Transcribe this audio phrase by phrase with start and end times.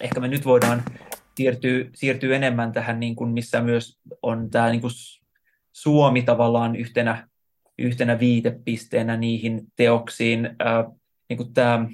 [0.00, 0.82] ehkä me nyt voidaan
[1.36, 4.92] siirtyä, siirtyä enemmän tähän, niin kuin, missä myös on tämä niin kuin
[5.72, 7.28] Suomi tavallaan yhtenä,
[7.78, 10.56] yhtenä viitepisteenä niihin teoksiin.
[10.58, 10.84] Ää,
[11.28, 11.88] niin kuin tämä,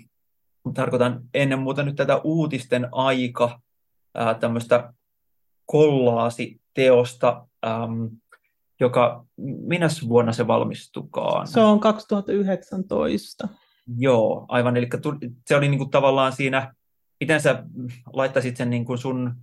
[0.74, 3.60] tarkoitan ennen muuta nyt tätä uutisten aika,
[4.14, 4.92] ää, tämmöistä
[5.66, 8.10] kollaasiteosta, äm,
[8.80, 9.24] joka,
[9.66, 11.46] minä vuonna se valmistukaan?
[11.46, 13.48] Se on 2019.
[13.98, 14.76] Joo, aivan.
[14.76, 14.88] Eli
[15.46, 16.74] se oli niin kuin tavallaan siinä,
[17.24, 17.62] miten sä
[18.12, 19.34] laittaisit sen niin kuin sun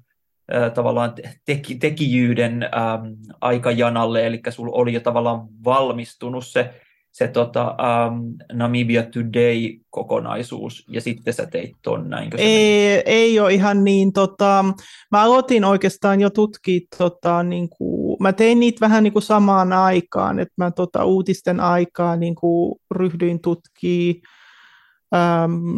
[0.74, 1.14] tavallaan
[1.46, 3.06] teki, tekijyyden ähm,
[3.42, 6.74] aikajanalle, eli sulla oli jo tavallaan valmistunut se
[7.12, 7.76] se tota,
[8.08, 12.30] um, Namibia Today-kokonaisuus, ja sitten sä teit ton näin.
[12.38, 14.14] Ei, ei ole ihan niin.
[14.14, 14.66] Tota,
[15.12, 19.74] mä aloitin oikeastaan jo tutkia, tota, niin kuin, mä tein niitä vähän niin kuin samaan
[19.74, 24.41] aikaan, että mä tota, uutisten aikaa niin kuin, ryhdyin tutkimaan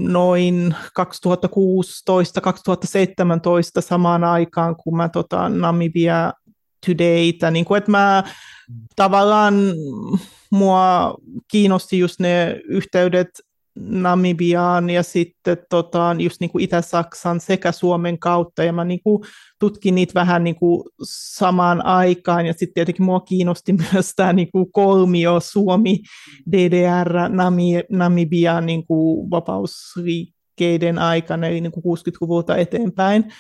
[0.08, 1.02] noin 2016-2017
[3.80, 6.34] samaan aikaan, kun mä tota, Namibia
[6.86, 8.24] Todayta, niin kuin, että mä
[8.70, 8.76] mm.
[8.96, 9.54] tavallaan
[10.52, 11.16] mua
[11.52, 13.30] kiinnosti just ne yhteydet
[13.76, 19.24] Namibiaan ja sitten tota, just niin kuin Itä-Saksan sekä Suomen kautta, ja mä niin kuin
[19.60, 20.84] tutkin niitä vähän niin kuin
[21.38, 26.00] samaan aikaan, ja sitten tietenkin mua kiinnosti myös tämä niin kuin kolmio Suomi,
[26.52, 33.34] DDR, Nami, Namibia niin kuin vapausliikkeiden aikana, eli niin kuin 60-luvulta eteenpäin,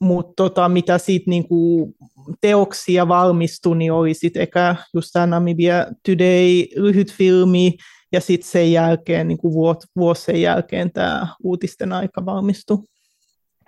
[0.00, 1.92] mutta tota, mitä siitä niinku
[2.40, 7.76] teoksia valmistui, niin oli sitten eka just tämä Namibia Today lyhyt filmi,
[8.12, 9.54] ja sitten sen jälkeen, niin kuin
[9.96, 12.78] vuosi sen jälkeen tämä uutisten aika valmistui.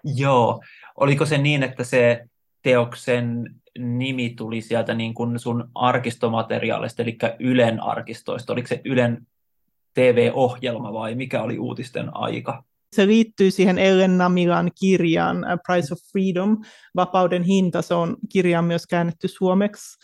[0.04, 0.62] Joo.
[0.96, 2.24] Oliko se niin, että se
[2.62, 8.52] teoksen nimi tuli sieltä niin kuin sun arkistomateriaalista, eli Ylen arkistoista?
[8.52, 9.26] Oliko se Ylen
[9.94, 12.64] TV-ohjelma vai mikä oli uutisten aika?
[12.92, 16.58] Se liittyy siihen Ellen Namilan kirjaan Price of Freedom,
[16.96, 19.98] Vapauden hinta, se on kirja myös käännetty suomeksi.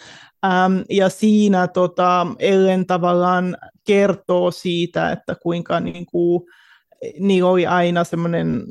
[0.45, 6.43] Ähm, ja siinä tota, Ellen tavallaan kertoo siitä, että kuinka niin kuin,
[7.19, 8.63] niillä oli aina semmoinen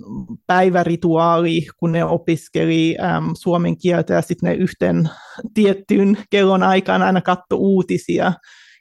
[0.47, 5.09] päivärituaali, kun ne opiskeli äm, suomen kieltä ja sitten ne yhten
[5.53, 8.33] tiettyyn kellon aikaan aina katto uutisia.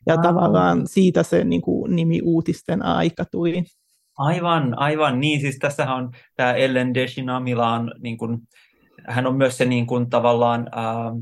[0.06, 0.22] Ja ah.
[0.22, 3.64] tavallaan siitä se niin kuin, nimi uutisten aika tuli.
[4.16, 5.20] Aivan, aivan.
[5.20, 8.38] Niin, siis tässä on tämä Ellen Deshinamila on, niin kuin,
[9.08, 11.12] hän on myös se niin kuin, tavallaan ää,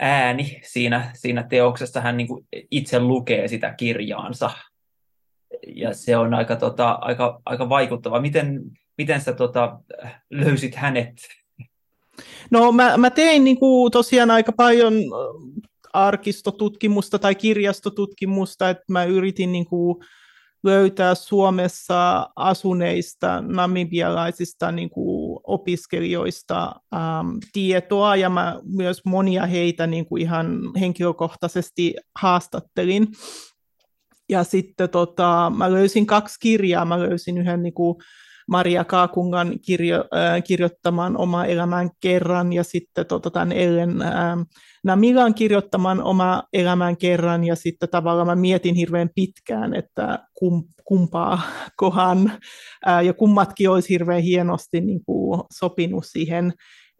[0.00, 2.00] ääni siinä, siinä teoksessa.
[2.00, 4.50] Hän niin kuin, itse lukee sitä kirjaansa.
[5.66, 8.20] Ja se on aika, tota, aika, aika vaikuttava.
[8.20, 8.60] Miten,
[8.98, 9.78] miten sä tota,
[10.30, 11.14] löysit hänet?
[12.50, 14.94] No mä, mä tein niin kuin, tosiaan aika paljon
[15.92, 20.04] arkistotutkimusta tai kirjastotutkimusta, että mä yritin niin kuin,
[20.64, 30.06] löytää Suomessa asuneista namibialaisista niin kuin opiskelijoista ähm, tietoa, ja mä myös monia heitä niin
[30.06, 33.08] kuin ihan henkilökohtaisesti haastattelin.
[34.28, 36.84] Ja sitten tota, mä löysin kaksi kirjaa.
[36.84, 37.96] Mä löysin yhden niin kuin
[38.48, 44.36] Maria Kaakungan kirjo, äh, kirjoittaman Oma elämän kerran ja sitten tota, tämän Ellen äh,
[44.84, 51.40] Namilan kirjoittaman Oma elämän kerran ja sitten tavallaan mä mietin hirveän pitkään, että kum, kumpaa
[51.76, 52.32] kohan
[52.88, 56.52] äh, ja kummatkin olisi hirveän hienosti niin kuin, sopinut siihen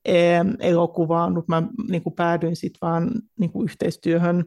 [0.09, 0.15] äh,
[0.61, 4.45] elokuvaan, mutta mä niin kuin, päädyin sitten vaan niin kuin, yhteistyöhön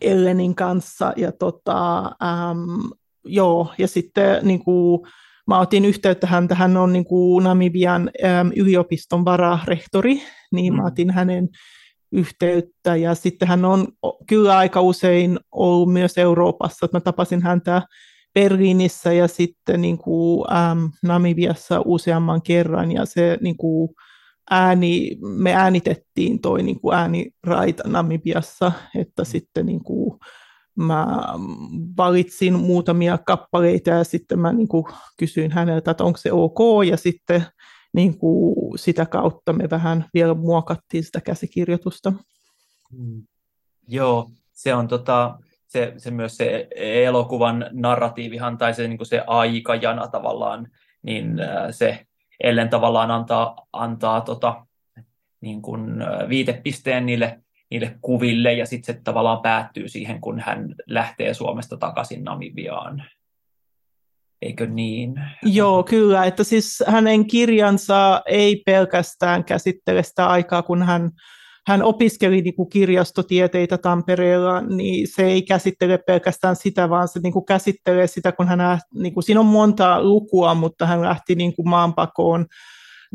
[0.00, 2.90] Ellenin kanssa ja tota, ähm,
[3.24, 5.00] joo, ja sitten niin kuin,
[5.46, 10.76] mä otin yhteyttä hän, hän on niin kuin Namibian äm, yliopiston vararehtori, niin mm.
[10.76, 11.48] mä otin hänen
[12.12, 13.88] yhteyttä ja sitten hän on
[14.26, 17.82] kyllä aika usein ollut myös Euroopassa, että mä tapasin häntä
[18.34, 23.88] Berliinissä ja sitten niin kuin, äm, Namibiassa useamman kerran ja se niin kuin,
[24.50, 29.26] ääni, me äänitettiin toi niin kuin ääniraita Namibiassa, että mm.
[29.26, 30.18] sitten niin kuin,
[30.76, 31.06] mä
[31.96, 34.84] valitsin muutamia kappaleita ja sitten mä niin kuin
[35.18, 36.58] kysyin häneltä, että onko se ok,
[36.90, 37.44] ja sitten
[37.92, 42.12] niin kuin sitä kautta me vähän vielä muokattiin sitä käsikirjoitusta.
[42.92, 43.22] Mm.
[43.88, 49.22] Joo, se on tota, se, se myös se elokuvan narratiivihan tai se, niin kuin se
[49.26, 50.68] aikajana tavallaan,
[51.02, 51.36] niin
[51.70, 52.06] se
[52.40, 54.66] ellen tavallaan antaa, antaa tota,
[55.40, 55.90] niin kuin
[56.28, 57.40] viitepisteen niille
[57.70, 63.04] niille kuville ja sitten se tavallaan päättyy siihen, kun hän lähtee Suomesta takaisin Namibiaan.
[64.42, 65.14] Eikö niin?
[65.42, 66.24] Joo, kyllä.
[66.24, 71.10] Että siis hänen kirjansa ei pelkästään käsittele sitä aikaa, kun hän,
[71.66, 77.32] hän opiskeli niin kuin kirjastotieteitä Tampereella, niin se ei käsittele pelkästään sitä, vaan se niin
[77.32, 81.56] kuin käsittelee sitä, kun hän, niin kuin, siinä on monta lukua, mutta hän lähti niin
[81.56, 82.46] kuin maanpakoon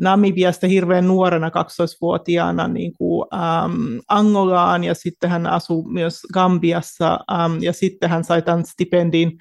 [0.02, 7.62] Namibiasta hirveän nuorena 12-vuotiaana niin kuin, äm, Angolaan ja sitten hän asui myös Gambiassa äm,
[7.62, 9.38] ja sitten hän sai tämän stipendin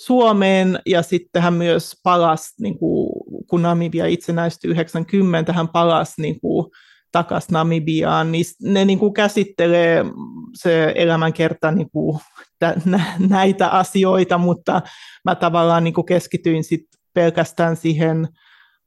[0.00, 3.12] Suomeen ja sitten hän myös palasi, niin kuin,
[3.46, 6.66] kun Namibia itsenäistyi 90, hän palasi niin kuin,
[7.12, 10.04] takaisin Namibiaan, niin ne niin kuin käsittelee
[10.54, 12.20] se elämänkerta niin kuin,
[13.28, 14.82] näitä asioita, mutta
[15.24, 18.28] mä tavallaan niin kuin keskityin sit pelkästään siihen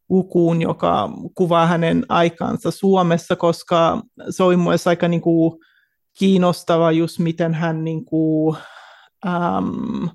[0.10, 5.60] lukuun, joka kuvaa hänen aikansa Suomessa, koska se oli myös aika niin kuin,
[6.20, 8.58] kiinnostava just miten hän niin kuin,
[9.26, 10.10] äm,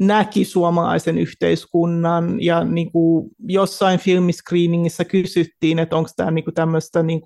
[0.00, 2.42] näki suomalaisen yhteiskunnan.
[2.42, 7.20] Ja niin kuin jossain filmiscreeningissä kysyttiin, että onko tämä niin tämmöistä niin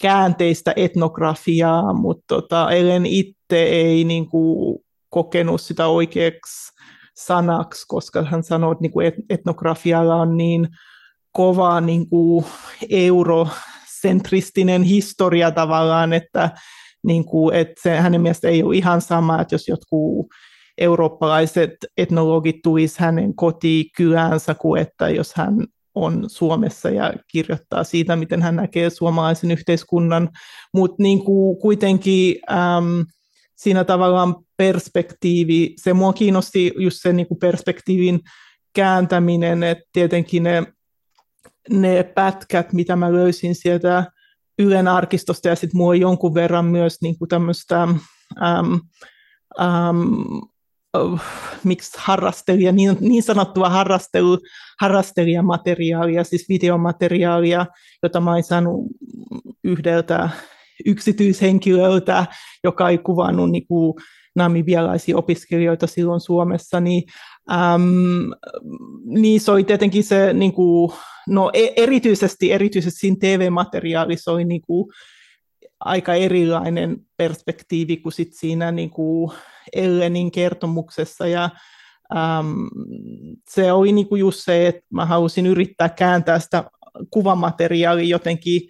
[0.00, 4.78] käänteistä etnografiaa, mutta tota, Ellen itse ei niin kuin
[5.08, 6.72] kokenut sitä oikeaksi
[7.16, 10.68] sanaksi, koska hän sanoi, että niin kuin etnografialla on niin
[11.32, 12.44] kova niin kuin
[12.90, 16.50] eurocentristinen historia tavallaan, että,
[17.02, 20.26] niin kuin, että se hänen mielestä ei ole ihan sama, että jos jotkut
[20.78, 28.42] eurooppalaiset etnologit tulisi hänen kotikyläänsä kuin että jos hän on Suomessa ja kirjoittaa siitä, miten
[28.42, 30.28] hän näkee suomalaisen yhteiskunnan,
[30.74, 33.06] mutta niin kuin kuitenkin äm,
[33.56, 38.20] siinä tavallaan perspektiivi, se mua kiinnosti just se niin kuin perspektiivin
[38.72, 40.66] kääntäminen, että tietenkin ne,
[41.70, 44.04] ne pätkät, mitä mä löysin sieltä
[44.58, 48.00] Ylen arkistosta ja sitten mua jonkun verran myös niin tämmöistä äm,
[49.60, 50.24] äm,
[50.98, 51.20] uh,
[51.64, 54.38] miksi harrastelija, niin, niin sanottua harrastelu,
[54.80, 57.66] harrastelijamateriaalia, siis videomateriaalia,
[58.02, 58.86] jota mä olen saanut
[59.64, 60.28] yhdeltä
[60.86, 62.26] yksityishenkilöltä,
[62.64, 63.66] joka ei kuvannut niin
[64.36, 67.02] namibialaisia opiskelijoita silloin Suomessa, niin,
[67.52, 68.30] äm,
[69.04, 70.92] niin se oli tietenkin se, niin kuin,
[71.30, 74.92] no e, erityisesti, erityisesti siinä TV-materiaalissa oli niin kuin,
[75.80, 79.32] aika erilainen perspektiivi kuin sit siinä niin kuin
[79.72, 81.26] Ellenin kertomuksessa.
[81.26, 81.50] Ja
[82.16, 82.68] äm,
[83.50, 86.64] se oli niin kuin just se, että mä halusin yrittää kääntää sitä
[87.10, 88.60] kuvamateriaalia jotenkin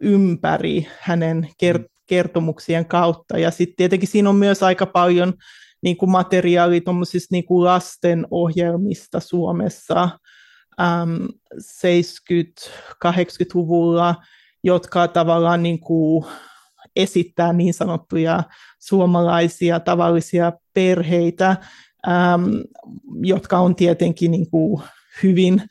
[0.00, 3.38] ympäri hänen kert- kertomuksien kautta.
[3.38, 5.34] Ja sitten tietenkin siinä on myös aika paljon
[5.82, 6.80] niin kuin materiaalia
[7.30, 10.08] niin kuin lasten ohjelmista Suomessa
[10.80, 14.14] äm, 70-80-luvulla,
[14.64, 16.24] jotka tavallaan niin kuin
[16.96, 18.42] esittää niin sanottuja
[18.78, 21.56] suomalaisia tavallisia perheitä,
[22.08, 22.44] äm,
[23.22, 24.82] jotka on tietenkin niin kuin
[25.22, 25.62] hyvin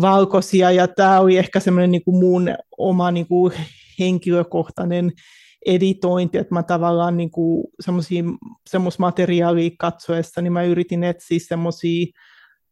[0.00, 3.52] valkoisia, ja tämä oli ehkä semmoinen niin kuin mun oma niin kuin
[3.98, 5.12] henkilökohtainen
[5.66, 7.30] editointi, että mä tavallaan niin
[8.70, 12.06] semmoista materiaalia katsoessa, niin mä yritin etsiä semmoisia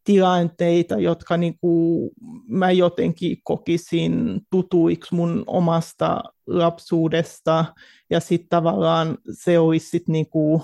[0.07, 2.11] tilanteita, jotka niin kuin
[2.47, 7.65] mä jotenkin kokisin tutuiksi mun omasta lapsuudesta,
[8.09, 10.61] ja sitten tavallaan se olisi sit niin kuin,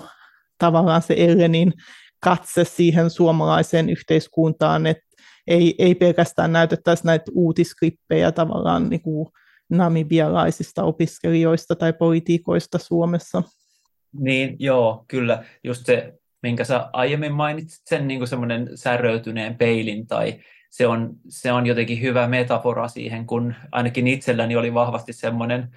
[0.58, 1.72] tavallaan se Ellenin
[2.20, 5.04] katse siihen suomalaiseen yhteiskuntaan, että
[5.46, 9.28] ei, ei pelkästään näytettäisi näitä uutisklippejä tavallaan niin kuin
[9.70, 13.42] namibialaisista opiskelijoista tai politiikoista Suomessa.
[14.12, 15.44] Niin, joo, kyllä.
[15.64, 16.14] Just se,
[16.44, 22.00] minkä sä aiemmin mainitsit, sen niin semmoinen säröytyneen peilin tai se on, se on jotenkin
[22.00, 25.68] hyvä metafora siihen, kun ainakin itselläni oli vahvasti semmoinen,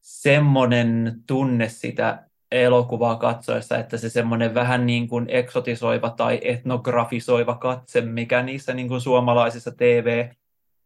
[0.00, 8.00] semmoinen tunne sitä elokuvaa katsoessa, että se semmoinen vähän niin kuin eksotisoiva tai etnografisoiva katse,
[8.00, 10.28] mikä niissä niin kuin suomalaisissa TV,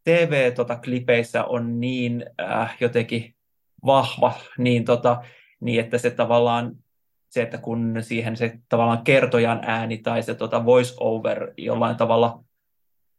[0.05, 3.35] TV-klipeissä tota, on niin äh, jotenkin
[3.87, 5.23] vahva, niin, tota,
[5.61, 6.77] niin että se tavallaan
[7.31, 12.45] se, että kun siihen se tavallaan kertojan ääni tai se tota voice over jollain tavalla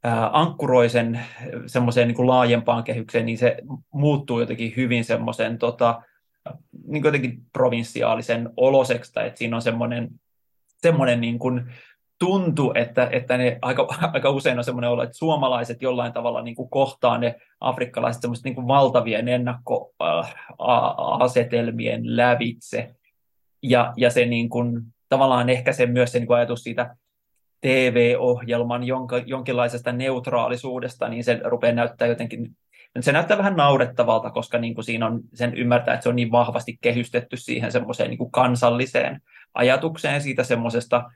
[0.04, 1.20] ää, ankkuroi sen
[1.66, 3.58] semmoiseen niin kuin laajempaan kehykseen, niin se
[3.94, 6.02] muuttuu jotenkin hyvin semmoisen tota,
[6.88, 10.10] niin jotenkin provinsiaalisen oloseksi, tai että siinä on semmoinen,
[10.82, 11.72] semmoinen niin kuin
[12.20, 16.56] tuntu, että, että ne aika, aika usein on semmoinen olo, että suomalaiset jollain tavalla niin
[16.56, 22.96] kuin kohtaa ne afrikkalaiset semmoiset niin valtavien ennakkoasetelmien lävitse,
[23.64, 26.96] ja, ja se niin kuin, tavallaan ehkä se myös se niin kuin ajatus siitä
[27.62, 32.56] TV-ohjelman jonka, jonkinlaisesta neutraalisuudesta, niin se rupeaa näyttää jotenkin,
[33.00, 36.32] se näyttää vähän naurettavalta, koska niin kuin siinä on, sen ymmärtää, että se on niin
[36.32, 39.22] vahvasti kehystetty siihen semmoiseen niin kuin kansalliseen
[39.54, 41.12] ajatukseen siitä semmoisesta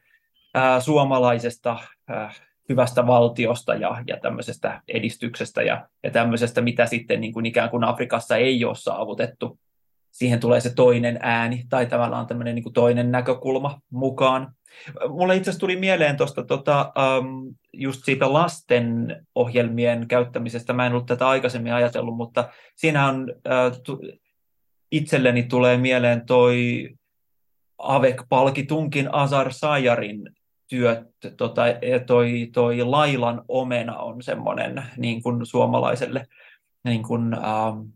[0.54, 2.34] ää, suomalaisesta ää,
[2.70, 7.84] hyvästä valtiosta ja, ja tämmöisestä edistyksestä ja, ja tämmöisestä, mitä sitten niin kuin ikään kuin
[7.84, 9.60] Afrikassa ei ole saavutettu
[10.14, 14.54] siihen tulee se toinen ääni tai tavallaan tämmöinen niin toinen näkökulma mukaan.
[15.10, 20.74] Mulle itse asiassa tuli mieleen tuosta tota, um, just siitä lasten ohjelmien käyttämisestä.
[20.74, 23.34] Mä en ollut tätä aikaisemmin ajatellut, mutta siinä on,
[23.92, 24.00] uh,
[24.92, 26.90] itselleni tulee mieleen toi
[27.78, 30.30] Avek Palkitunkin Azar Sajarin
[30.70, 31.64] työt, tota,
[32.06, 36.26] toi, toi Lailan omena on semmoinen niin kuin suomalaiselle
[36.84, 37.92] niin kuin, um,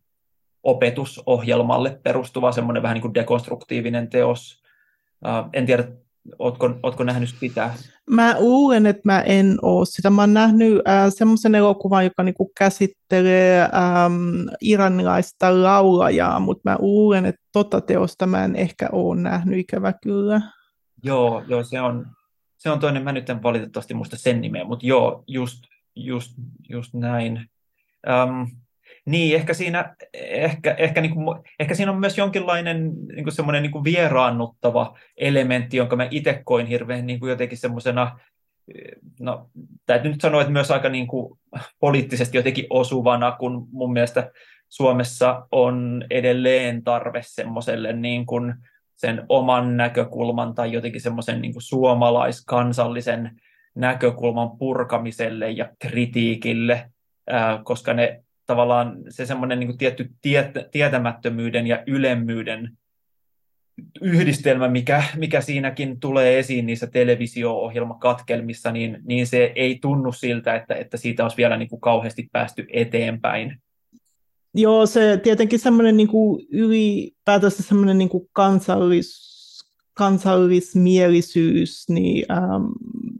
[0.63, 4.63] opetusohjelmalle perustuva semmoinen vähän niin kuin dekonstruktiivinen teos.
[5.53, 5.87] En tiedä,
[6.39, 7.73] Ootko, ootko nähnyt sitä?
[8.09, 10.09] Mä luulen, että mä en ole sitä.
[10.09, 17.25] Mä oon nähnyt äh, semmoisen elokuvan, joka niinku käsittelee ähm, iranilaista laulajaa, mutta mä luulen,
[17.25, 20.41] että tota teosta mä en ehkä ole nähnyt, ikävä kyllä.
[21.03, 22.07] Joo, joo se, on,
[22.57, 23.03] se on toinen.
[23.03, 25.63] Mä nyt en valitettavasti muista sen nimeä, mutta joo, just,
[25.95, 26.31] just,
[26.69, 27.49] just näin.
[28.27, 28.47] Um,
[29.07, 33.63] niin, ehkä siinä, ehkä, ehkä, niin kuin, ehkä siinä on myös jonkinlainen niin kuin semmoinen
[33.63, 38.19] niin kuin vieraannuttava elementti, jonka mä itse koin hirveän niin kuin jotenkin semmoisena,
[39.19, 39.49] no
[39.85, 41.39] täytyy nyt sanoa, että myös aika niin kuin
[41.79, 44.31] poliittisesti jotenkin osuvana, kun mun mielestä
[44.69, 48.53] Suomessa on edelleen tarve semmoiselle niin kuin
[48.95, 53.41] sen oman näkökulman tai jotenkin semmoisen niin suomalaiskansallisen
[53.75, 56.91] näkökulman purkamiselle ja kritiikille,
[57.63, 62.77] koska ne tavallaan se semmoinen niin tietty tiet, tietämättömyyden ja ylemmyyden
[64.01, 70.75] yhdistelmä, mikä, mikä siinäkin tulee esiin niissä televisio-ohjelmakatkelmissa, niin, niin se ei tunnu siltä, että,
[70.75, 73.61] että siitä olisi vielä niin kuin kauheasti päästy eteenpäin.
[74.53, 79.27] Joo, se tietenkin semmoinen niin kuin ylipäätänsä semmoinen niin kuin kansallis,
[79.93, 82.65] kansallismielisyys, niin ähm,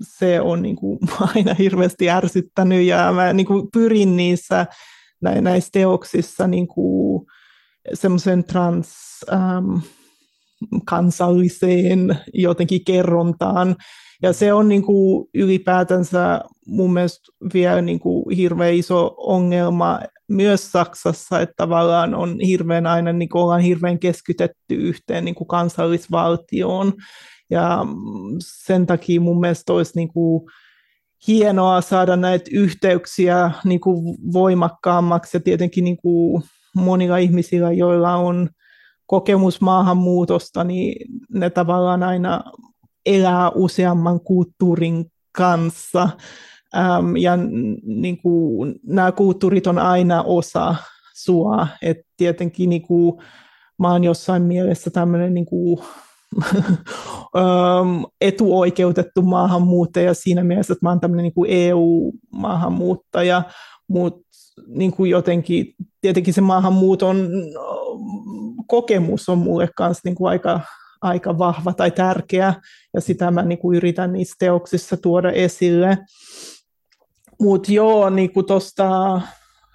[0.02, 1.00] se on niin kuin
[1.36, 4.66] aina hirveästi ärsyttänyt ja mä niin kuin pyrin niissä
[5.22, 6.68] näissä teoksissa niin
[7.94, 8.90] semmoisen trans,
[9.34, 9.76] ähm,
[10.86, 13.76] kansalliseen jotenkin kerrontaan.
[14.22, 20.72] Ja se on niin kuin ylipäätänsä mun mielestä vielä niin kuin hirveän iso ongelma myös
[20.72, 26.94] Saksassa, että tavallaan on hirveän aina niin kuin ollaan hirveän keskitetty yhteen niin kuin kansallisvaltioon.
[27.50, 27.86] Ja
[28.40, 30.50] sen takia mun mielestä olisi niin kuin
[31.28, 36.44] hienoa saada näitä yhteyksiä niin kuin voimakkaammaksi ja tietenkin niin kuin
[36.76, 38.50] monilla ihmisillä, joilla on
[39.06, 42.44] kokemus maahanmuutosta, niin ne tavallaan aina
[43.06, 46.10] elää useamman kulttuurin kanssa.
[46.76, 47.38] Ähm, ja
[47.84, 50.76] niin kuin, nämä kulttuurit on aina osa
[51.16, 51.68] sua.
[51.82, 53.22] Et tietenkin niin kuin,
[53.80, 55.80] mä oon jossain mielessä tämmöinen niin kuin,
[58.22, 63.44] etuoikeutettu maahanmuuttaja siinä mielessä, että mä oon tämmöinen niin EU-maahanmuuttaja,
[63.88, 64.28] mutta
[64.68, 67.30] niin kuin jotenkin, tietenkin se maahanmuuton
[68.68, 70.60] kokemus on mulle kanssa niin kuin aika,
[71.02, 72.54] aika vahva tai tärkeä,
[72.94, 75.98] ja sitä mä niin kuin yritän niissä teoksissa tuoda esille.
[77.42, 79.22] Mutta joo, niin kuin tuosta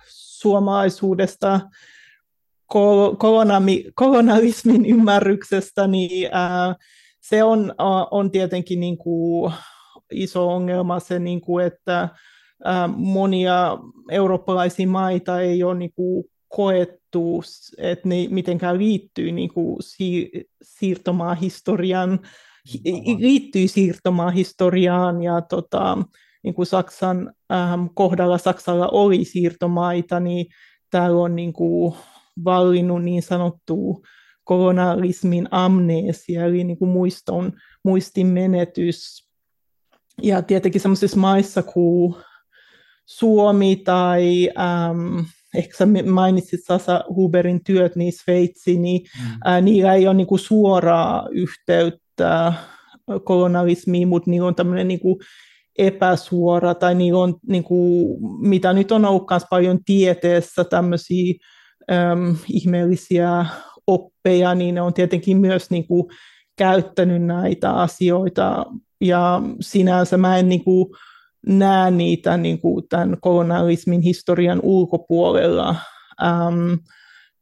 [0.08, 1.60] suomalaisuudesta,
[3.18, 6.74] kolonami, kolonialismin ymmärryksestä, niin ää,
[7.20, 7.74] se on,
[8.10, 9.52] on tietenkin niin kuin
[10.12, 12.08] iso ongelma se, niin kuin, että
[12.64, 13.78] ää, monia
[14.10, 17.42] eurooppalaisia maita ei ole niin kuin koettu,
[17.78, 20.30] että ne mitenkään liittyy niin kuin si-
[20.62, 22.20] siirtomaahistorian,
[23.18, 25.98] liittyy siirtomaahistoriaan ja tota,
[26.42, 30.46] niin kuin Saksan ähm, kohdalla Saksalla oli siirtomaita, niin
[30.90, 31.94] täällä on niin kuin
[32.44, 34.02] vallinnut niin sanottu
[34.44, 37.52] kolonialismin amnesia, eli niin kuin muiston,
[37.84, 39.28] muistin menetys.
[40.22, 42.14] Ja tietenkin sellaisissa maissa kuin
[43.06, 45.18] Suomi tai ähm,
[45.54, 49.50] ehkä sä mainitsit Sasa Huberin työt, niin Sveitsi, niin mm.
[49.52, 52.52] äh, niillä ei ole niin kuin suoraa yhteyttä
[53.24, 55.16] kolonialismiin, mutta niillä on tämmöinen niin kuin
[55.78, 61.34] epäsuora, tai niillä on, niin kuin, mitä nyt on ollut myös paljon tieteessä, tämmöisiä
[61.90, 63.46] äm, ihmeellisiä
[63.86, 66.04] oppeja, niin ne on tietenkin myös niin kuin,
[66.56, 68.66] käyttänyt näitä asioita,
[69.00, 70.86] ja sinänsä mä en niin kuin,
[71.46, 75.76] näe niitä niin kuin, tämän kolonialismin historian ulkopuolella.
[76.22, 76.78] Äm,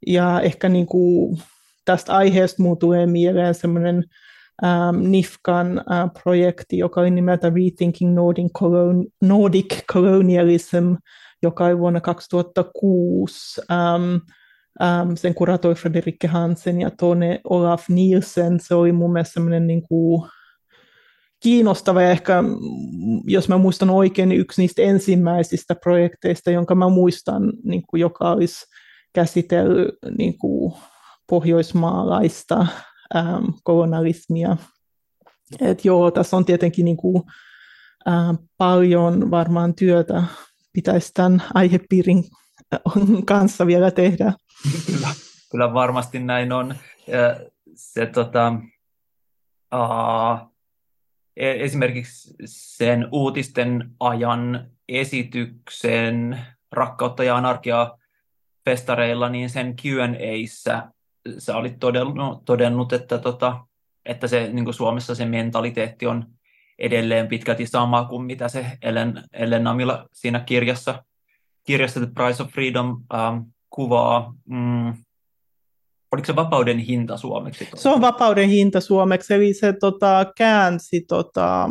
[0.06, 1.38] ja ehkä niin kuin,
[1.85, 4.04] tästä aiheesta muu tulee mieleen semmoinen
[4.64, 10.94] ähm, NIFKan äh, projekti, joka oli nimeltä Rethinking Nordic, Colon- Nordic Colonialism,
[11.42, 13.61] joka oli vuonna 2006.
[13.70, 14.14] Ähm,
[14.82, 18.61] ähm, sen kuratoi Frederikke Hansen ja Tone Olaf Nielsen.
[18.61, 20.30] Se oli mun mielestä semmoinen niin kuin,
[21.40, 22.42] kiinnostava ja ehkä,
[23.25, 28.30] jos mä muistan oikein, niin yksi niistä ensimmäisistä projekteista, jonka mä muistan, niin kuin, joka
[28.30, 28.66] olisi
[29.12, 30.75] käsitellyt niin kuin,
[31.30, 32.66] pohjoismaalaista
[33.16, 34.56] ähm, kolonialismia.
[35.61, 37.23] Et joo, tässä on tietenkin niin kuin,
[38.09, 40.23] äh, paljon varmaan työtä
[40.72, 42.24] pitäisi tämän aihepiirin
[43.26, 44.32] kanssa vielä tehdä.
[44.86, 45.08] Kyllä,
[45.50, 46.74] kyllä varmasti näin on.
[47.74, 48.52] Se, tota,
[49.74, 50.50] uh,
[51.36, 56.40] esimerkiksi sen uutisten ajan esityksen
[56.72, 57.98] Rakkautta ja anarkiaa
[58.64, 60.92] festareilla, niin sen Q&Aissa
[61.38, 63.66] sä olit todennut, todennut että, tota,
[64.04, 66.26] että se, niin Suomessa se mentaliteetti on
[66.80, 71.04] edelleen pitkälti sama kuin mitä se Ellen, Ellen Namilla siinä kirjassa,
[71.66, 73.38] kirjassa The Price of Freedom ähm,
[73.70, 74.34] kuvaa.
[74.49, 74.94] Mm,
[76.12, 77.68] oliko se vapauden hinta suomeksi?
[77.75, 81.68] Se on vapauden hinta suomeksi, eli se tota, käänsi tota,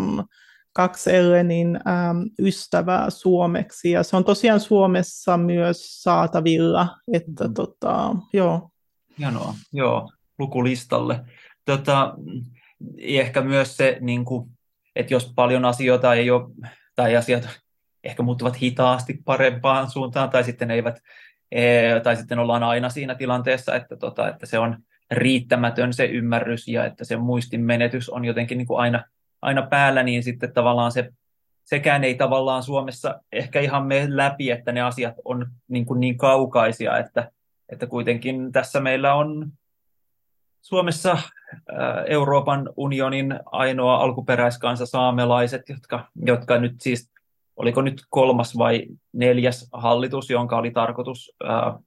[0.73, 7.53] kaksi Ellenin äm, ystävää suomeksi, ja se on tosiaan Suomessa myös saatavilla, että mm.
[7.53, 8.69] tota, joo.
[9.19, 11.21] Hienoa, joo, lukulistalle.
[11.65, 12.13] Tota,
[12.97, 14.58] ehkä myös se, niin kuin,
[14.99, 16.49] että jos paljon asioita ei ole,
[16.95, 17.49] tai asiat
[18.03, 20.99] ehkä muuttuvat hitaasti parempaan suuntaan, tai sitten eivät,
[22.03, 24.77] tai sitten ollaan aina siinä tilanteessa, että, tota, että se on
[25.11, 29.03] riittämätön se ymmärrys ja että se muistin menetys on jotenkin niin kuin aina,
[29.41, 31.09] aina päällä, niin sitten tavallaan se
[31.63, 36.17] sekään ei tavallaan Suomessa ehkä ihan mene läpi, että ne asiat on niin, kuin niin
[36.17, 37.31] kaukaisia, että,
[37.69, 39.51] että kuitenkin tässä meillä on
[40.61, 41.17] Suomessa
[42.07, 47.11] Euroopan unionin ainoa alkuperäiskansa saamelaiset, jotka, jotka nyt siis,
[47.55, 51.79] oliko nyt kolmas vai neljäs hallitus, jonka oli tarkoitus ää,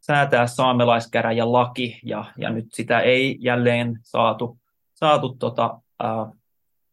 [0.00, 4.58] säätää saamelaiskäräjä laki, ja, ja nyt sitä ei jälleen saatu,
[4.94, 6.26] saatu tota, ää,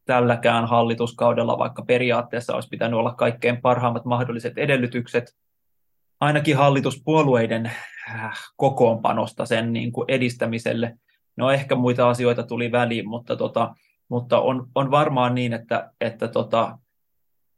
[0.05, 5.35] tälläkään hallituskaudella, vaikka periaatteessa olisi pitänyt olla kaikkein parhaimmat mahdolliset edellytykset
[6.21, 7.65] ainakin hallituspuolueiden
[8.09, 10.97] äh, kokoonpanosta sen niin kuin edistämiselle.
[11.35, 13.75] No ehkä muita asioita tuli väliin, mutta, tota,
[14.09, 16.77] mutta on, on varmaan niin, että, että tota,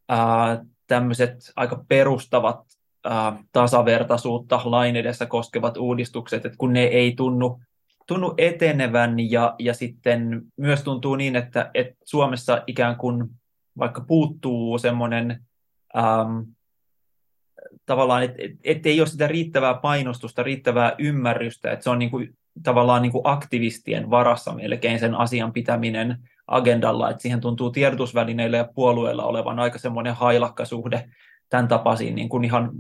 [0.09, 2.59] ää, tämmöiset aika perustavat
[3.03, 7.61] ää, tasavertaisuutta lain edessä koskevat uudistukset, että kun ne ei tunnu,
[8.07, 13.29] tunnu etenevän ja, ja sitten myös tuntuu niin, että, että Suomessa ikään kuin
[13.77, 15.45] vaikka puuttuu semmoinen
[15.97, 16.39] ähm,
[17.85, 22.11] tavallaan, että et, et ei ole sitä riittävää painostusta, riittävää ymmärrystä, että se on niin
[22.11, 28.57] kuin, tavallaan niin kuin aktivistien varassa melkein sen asian pitäminen agendalla, että siihen tuntuu tiedotusvälineillä
[28.57, 31.09] ja puolueilla olevan aika semmoinen hailakkasuhde
[31.49, 32.71] tämän tapaisiin niin kuin ihan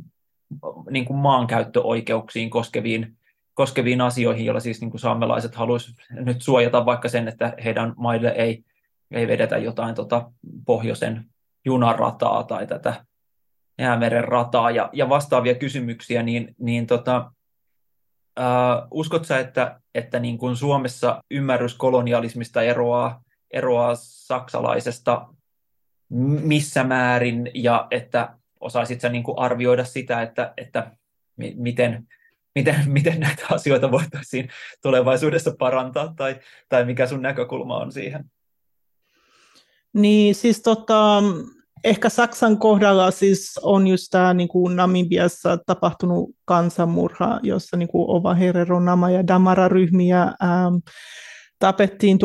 [0.89, 3.17] niin kuin maankäyttöoikeuksiin koskeviin,
[3.53, 8.29] koskeviin asioihin, joilla siis niin kuin saamelaiset haluaisivat nyt suojata vaikka sen, että heidän maille
[8.29, 8.63] ei,
[9.11, 10.31] ei vedetä jotain tota
[10.65, 11.25] pohjoisen
[11.65, 13.05] junarataa tai tätä
[13.79, 17.31] Jäämeren rataa ja, ja vastaavia kysymyksiä, niin, niin tota,
[18.39, 25.27] äh, uskot sä, että, että niin kuin Suomessa ymmärrys kolonialismista eroaa, eroaa saksalaisesta
[26.43, 30.91] missä määrin ja että osaisit sä niin kuin arvioida sitä, että, että
[31.37, 32.07] miten,
[32.55, 34.49] miten, miten näitä asioita voitaisiin
[34.81, 38.31] tulevaisuudessa parantaa tai, tai mikä sun näkökulma on siihen?
[39.93, 41.23] Niin siis tota,
[41.83, 48.05] ehkä Saksan kohdalla siis on just tämä niin kuin Namibiassa tapahtunut kansanmurha, jossa niin kuin
[48.07, 50.75] Ova Herero, Nama ja Damara-ryhmiä ähm,
[51.59, 52.19] tapettiin 1904-1908,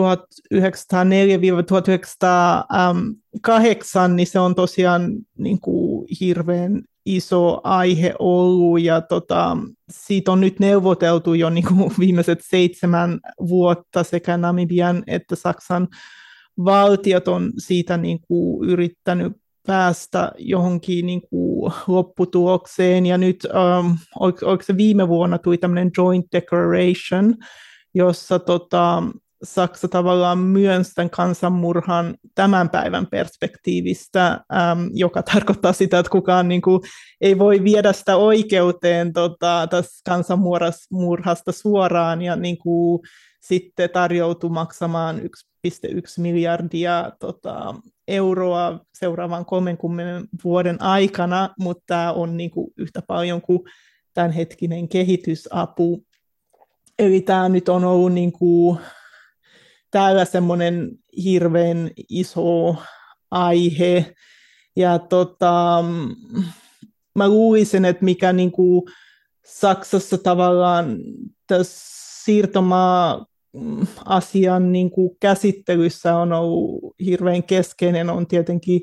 [4.14, 9.56] niin se on tosiaan niin kuin hirveän iso aihe ollut ja tota,
[9.90, 15.88] siitä on nyt neuvoteltu jo niin kuin viimeiset seitsemän vuotta sekä Namibian että Saksan
[16.64, 19.32] valtiot on siitä niin kuin yrittänyt
[19.68, 23.06] päästä johonkin niin kuin lopputulokseen.
[23.06, 23.46] Ja nyt,
[23.80, 27.34] um, oliko, oliko se viime vuonna tuli tämmöinen joint declaration,
[27.94, 29.02] jossa tota,
[29.42, 36.62] Saksa tavallaan myönsi tämän kansanmurhan tämän päivän perspektiivistä, äm, joka tarkoittaa sitä, että kukaan niin
[36.62, 36.80] kuin,
[37.20, 43.00] ei voi viedä sitä oikeuteen tota, tästä kansanmurhasta suoraan ja niin kuin,
[43.40, 45.22] sitten tarjoutui maksamaan 1,1
[46.18, 47.74] miljardia tota,
[48.08, 53.60] euroa seuraavan 30 vuoden aikana, mutta tämä on niin kuin yhtä paljon kuin
[54.14, 56.04] tämänhetkinen kehitysapu.
[56.98, 58.78] Eli tämä nyt on ollut niin kuin
[59.90, 60.90] täällä semmoinen
[61.24, 62.76] hirveän iso
[63.30, 64.14] aihe.
[64.76, 65.84] Ja tota,
[67.14, 68.82] mä luulisin, että mikä niin kuin
[69.44, 70.96] Saksassa tavallaan
[71.46, 71.88] tässä
[72.24, 73.26] siirtomaa
[74.04, 78.80] asian niin kuin käsittelyssä on ollut hirveän keskeinen, on tietenkin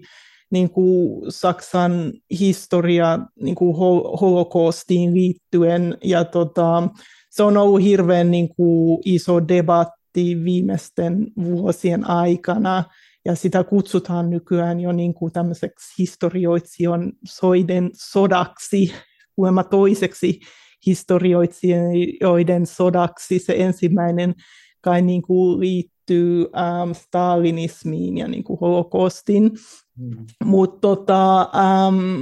[0.52, 3.76] niin kuin Saksan historia niin kuin
[4.22, 6.88] holokoostiin liittyen, ja tota,
[7.30, 12.84] se on ollut hirveän niin kuin, iso debatti viimeisten vuosien aikana,
[13.26, 18.94] ja sitä kutsutaan nykyään jo niin kuin tämmöiseksi historioitsijoiden sodaksi,
[19.36, 20.40] kuulemma toiseksi
[20.86, 23.40] historioitsijoiden sodaksi.
[23.40, 24.34] Se ensimmäinen
[24.82, 29.52] kai niin kuin liittyy ähm, stalinismiin ja niin kuin holokostin.
[29.98, 30.26] Mm.
[30.44, 32.22] Mutta tota, ähm,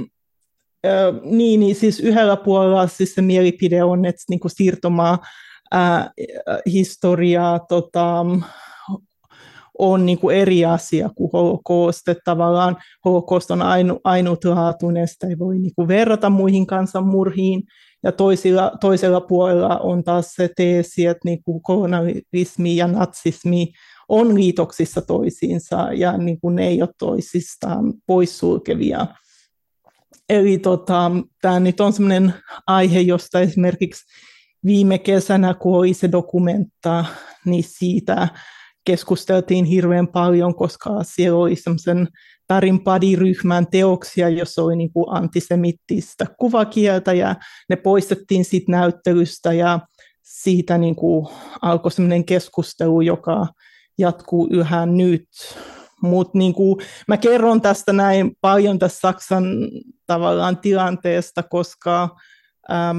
[0.86, 5.18] äh, niin, niin siis yhdellä puolella siis se mielipide on, että niin kuin siirtomaa
[5.74, 6.10] äh,
[6.66, 8.24] historiaa tota,
[9.78, 12.08] on niin kuin eri asia kuin holocaust.
[12.08, 17.62] Että tavallaan holocaust on ainu, ainutlaatuinen, sitä ei voi niin kuin verrata muihin kansanmurhiin.
[18.04, 23.72] Ja toisilla, toisella puolella on taas se teesi, että niin kuin kolonialismi ja natsismi
[24.08, 29.06] on liitoksissa toisiinsa ja niin kuin ne ei ole toisistaan poissulkevia.
[30.28, 31.10] Eli tota,
[31.42, 32.34] tämä nyt on sellainen
[32.66, 34.04] aihe, josta esimerkiksi
[34.64, 37.04] viime kesänä, kun oli se dokumenta,
[37.44, 38.28] niin siitä
[38.84, 42.08] keskusteltiin hirveän paljon, koska siellä oli semmoisen
[42.46, 47.36] Tarin Padi-ryhmän teoksia, jossa oli niin kuin antisemittistä kuvakieltä ja
[47.68, 49.80] ne poistettiin siitä näyttelystä ja
[50.22, 51.26] siitä niin kuin
[51.62, 53.46] alkoi semmoinen keskustelu, joka
[53.98, 55.28] jatkuu yhä nyt.
[56.02, 56.54] Mutta niin
[57.08, 59.44] mä kerron tästä näin paljon tässä Saksan
[60.06, 62.08] tavallaan tilanteesta, koska
[62.70, 62.96] äm,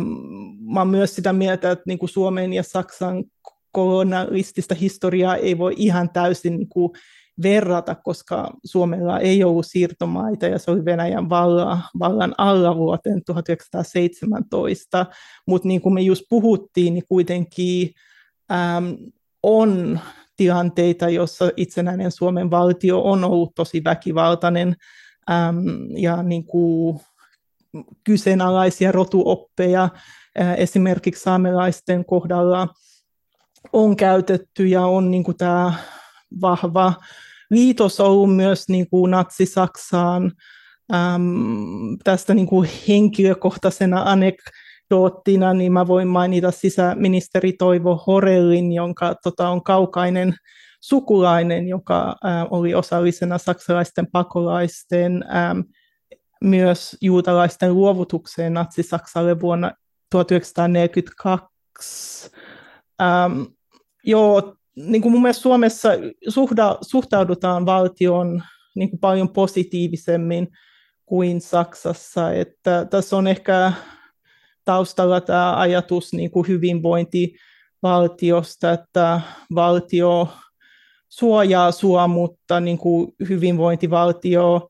[0.73, 3.23] mä oon myös sitä mieltä, että niin kuin Suomen ja Saksan
[3.71, 6.91] kolonialistista historiaa ei voi ihan täysin niin kuin
[7.43, 15.05] verrata, koska Suomella ei ollut siirtomaita ja se oli Venäjän vallan, vallan alla vuoteen 1917.
[15.47, 17.89] Mutta niin kuin me just puhuttiin, niin kuitenkin
[18.51, 18.97] äm,
[19.43, 19.99] on
[20.37, 24.75] tilanteita, jossa itsenäinen Suomen valtio on ollut tosi väkivaltainen
[25.31, 25.65] äm,
[25.97, 26.99] ja niin kuin
[28.03, 29.89] kyseenalaisia rotuoppeja
[30.37, 32.67] ää, esimerkiksi saamelaisten kohdalla
[33.73, 35.73] on käytetty ja on niin kuin tämä
[36.41, 36.93] vahva
[37.49, 40.31] liitos ollut myös niin kuin natsi-Saksaan.
[40.93, 49.49] Äm, tästä niin kuin henkilökohtaisena anekdoottina, niin mä voin mainita sisäministeri Toivo Horellin, jonka tota,
[49.49, 50.35] on kaukainen
[50.81, 52.15] sukulainen, joka ä,
[52.49, 55.63] oli osallisena saksalaisten pakolaisten äm,
[56.43, 59.71] myös juutalaisten luovutukseen natsi-Saksalle vuonna
[60.09, 62.31] 1942.
[63.01, 63.41] Ähm,
[64.03, 65.89] joo, niin kuin mun mielestä Suomessa
[66.27, 68.43] suhda, suhtaudutaan valtion
[68.75, 70.47] niin kuin paljon positiivisemmin
[71.05, 72.33] kuin Saksassa.
[72.33, 73.71] Että tässä on ehkä
[74.65, 79.21] taustalla tämä ajatus niin kuin hyvinvointivaltiosta, että
[79.55, 80.27] valtio
[81.09, 84.69] suojaa sua, mutta niin kuin hyvinvointivaltio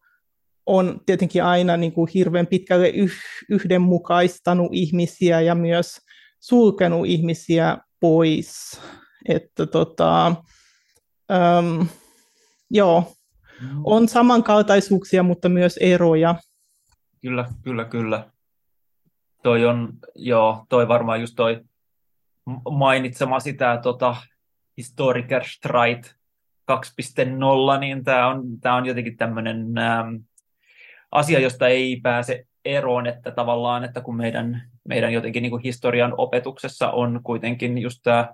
[0.65, 2.93] on tietenkin aina niin kuin hirveän pitkälle
[3.49, 5.97] yhdenmukaistanut ihmisiä ja myös
[6.39, 8.81] sulkenut ihmisiä pois
[9.29, 10.27] että tota,
[11.31, 11.87] äm,
[12.71, 13.13] joo,
[13.61, 13.81] mm.
[13.83, 16.35] on samankaltaisuuksia, mutta myös eroja.
[17.21, 18.29] Kyllä, kyllä, kyllä.
[19.43, 21.61] Toi on, joo, toi varmaan just toi
[22.71, 24.15] mainitsema sitä tota,
[24.77, 26.15] Historiker Streit
[26.71, 30.15] 2.0, niin tämä on, tää on jotenkin tämmöinen ähm,
[31.11, 36.13] asia, josta ei pääse eroon, että tavallaan, että kun meidän, meidän jotenkin niin kuin historian
[36.17, 38.33] opetuksessa on kuitenkin just tämä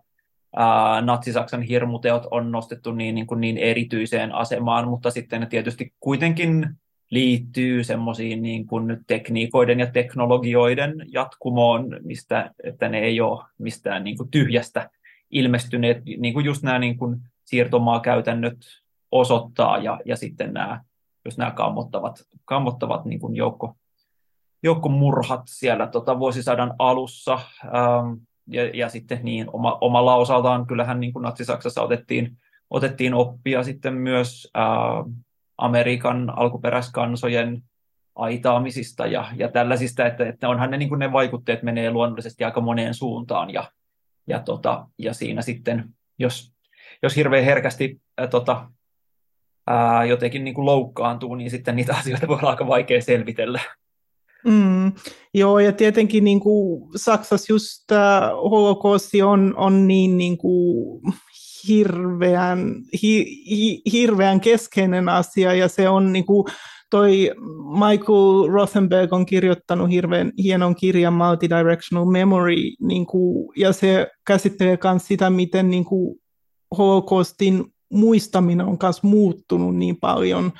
[1.01, 6.69] Natsi-Saksan hirmuteot on nostettu niin, niin, kuin niin erityiseen asemaan, mutta sitten ne tietysti kuitenkin
[7.09, 8.67] liittyy semmoisiin niin
[9.07, 14.89] tekniikoiden ja teknologioiden jatkumoon, mistä, että ne ei ole mistään niin kuin tyhjästä
[15.31, 18.57] ilmestyneet, niin kuin just nämä niin kuin siirtomaakäytännöt
[19.11, 20.83] osoittaa ja, ja sitten nämä,
[21.25, 23.75] just nämä kammottavat, kammottavat niin kuin joukko,
[24.63, 27.39] joukkomurhat siellä tota, vuosisadan alussa.
[27.65, 28.13] Ähm,
[28.51, 32.37] ja, ja sitten niin oma, omalla osaltaan kyllähän niin kuin Natsi-Saksassa otettiin,
[32.69, 34.67] otettiin oppia sitten myös ää,
[35.57, 37.63] Amerikan alkuperäiskansojen
[38.15, 42.61] aitaamisista ja, ja tällaisista, että, että onhan ne, niin kuin ne vaikutteet menee luonnollisesti aika
[42.61, 43.71] moneen suuntaan ja,
[44.27, 46.53] ja, tota, ja siinä sitten, jos,
[47.03, 48.69] jos hirveän herkästi ää, tota,
[49.67, 53.59] ää, jotenkin niin kuin loukkaantuu, niin sitten niitä asioita voi olla aika vaikea selvitellä.
[54.45, 54.91] Mm,
[55.33, 61.01] joo, ja tietenkin niin kuin Saksassa just tämä holokausti on, on niin, niin kuin
[61.67, 66.45] hirveän, hi, hi, hirveän keskeinen asia, ja se on niin kuin,
[66.89, 67.31] toi
[67.73, 75.07] Michael Rothenberg on kirjoittanut hirveän hienon kirjan Multidirectional Memory, niin kuin, ja se käsittelee myös
[75.07, 76.21] sitä, miten niin kuin,
[76.77, 80.51] holocaustin muistaminen on myös muuttunut niin paljon,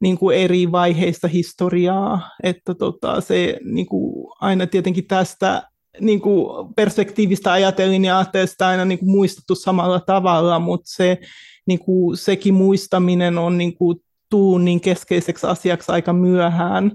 [0.00, 5.62] niin kuin eri vaiheista historiaa, että tota, se niin kuin aina tietenkin tästä
[6.00, 11.18] niin kuin perspektiivistä ajatellen ja aatteesta aina niin kuin muistettu samalla tavalla, mutta se,
[11.66, 13.98] niin kuin, sekin muistaminen on niin kuin,
[14.30, 16.92] tuu niin keskeiseksi asiaksi aika myöhään,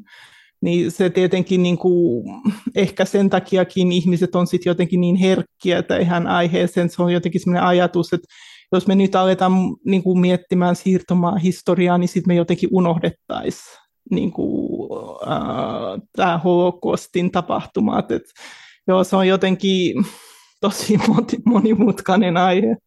[0.62, 2.26] niin se tietenkin niin kuin,
[2.76, 7.68] ehkä sen takiakin ihmiset on sitten jotenkin niin herkkiä tähän aiheeseen, se on jotenkin sellainen
[7.68, 8.28] ajatus, että
[8.72, 9.52] jos me nyt aletaan
[9.86, 13.78] niin kuin, miettimään siirtomaa historiaa, niin sitten me jotenkin unohdettaisiin
[14.12, 14.90] niin kuin,
[15.28, 18.12] äh, tämä holokostin tapahtumat.
[18.12, 18.24] Et,
[18.88, 20.06] joo, se on jotenkin
[20.62, 21.00] tosi
[21.46, 22.78] monimutkainen aihe.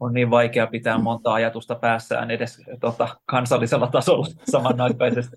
[0.00, 5.36] On niin vaikea pitää monta ajatusta päässään edes tota, kansallisella tasolla samanaikaisesti.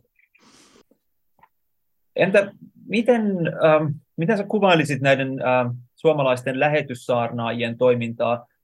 [2.16, 2.52] Entä
[2.88, 3.22] miten,
[3.66, 3.86] ähm,
[4.18, 8.55] miten sä kuvailisit näiden äh, suomalaisten lähetyssaarnaajien toimintaa äh,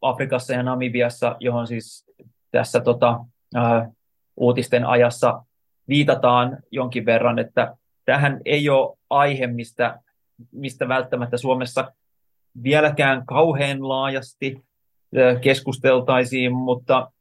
[0.00, 2.04] Afrikassa ja Namibiassa, johon siis
[2.50, 3.20] tässä tota,
[4.36, 5.44] uutisten ajassa
[5.88, 10.00] viitataan jonkin verran, että tähän ei ole aihe, mistä,
[10.52, 11.92] mistä välttämättä Suomessa
[12.62, 14.64] vieläkään kauhean laajasti
[15.40, 17.12] keskusteltaisiin, mutta,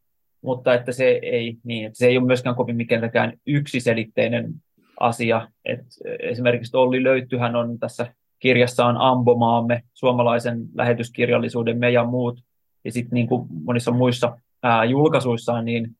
[0.42, 4.54] mutta että se ei, niin, että se ei ole myöskään kovin mikään yksiselitteinen
[5.00, 5.48] asia.
[5.66, 5.80] Et
[6.20, 12.44] esimerkiksi Olli Löyttyhän on tässä kirjassaan Ambomaamme, suomalaisen lähetyskirjallisuuden me ja muut,
[12.86, 15.96] ja sitten niin kuin monissa muissa ää, julkaisuissaan, niin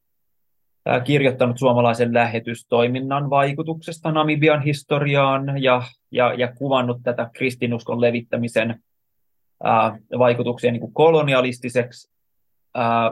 [0.86, 8.84] ää, kirjoittanut suomalaisen lähetystoiminnan vaikutuksesta Namibian historiaan ja, ja, ja kuvannut tätä kristinuskon levittämisen
[9.64, 12.12] ää, vaikutuksia niin kuin kolonialistiseksi,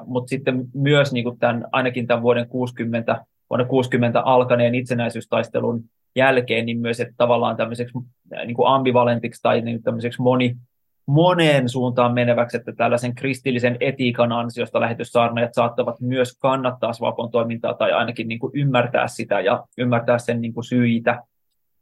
[0.06, 5.84] mutta sitten myös niin kuin tämän, ainakin tämän vuoden 60 vuonna 60 alkaneen itsenäisyystaistelun
[6.15, 7.93] jälkeen, niin myös että tavallaan tämmöiseksi
[8.45, 10.56] niin kuin ambivalentiksi tai niin tämmöiseksi moni,
[11.06, 17.91] moneen suuntaan meneväksi, että tällaisen kristillisen etiikan ansiosta lähetyssaarnajat saattavat myös kannattaa Svapon toimintaa tai
[17.91, 21.24] ainakin niin kuin ymmärtää sitä ja ymmärtää sen niin kuin syitä.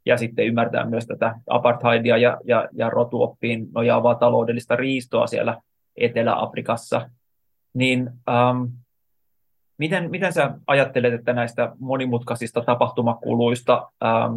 [0.06, 5.58] Ja sitten ymmärtää myös tätä apartheidia ja, ja, ja rotuoppiin nojaavaa taloudellista riistoa siellä
[5.96, 7.10] Etelä-Afrikassa,
[7.74, 8.64] niin ähm,
[9.78, 14.34] Miten, miten sä ajattelet, että näistä monimutkaisista tapahtumakuluista ähm,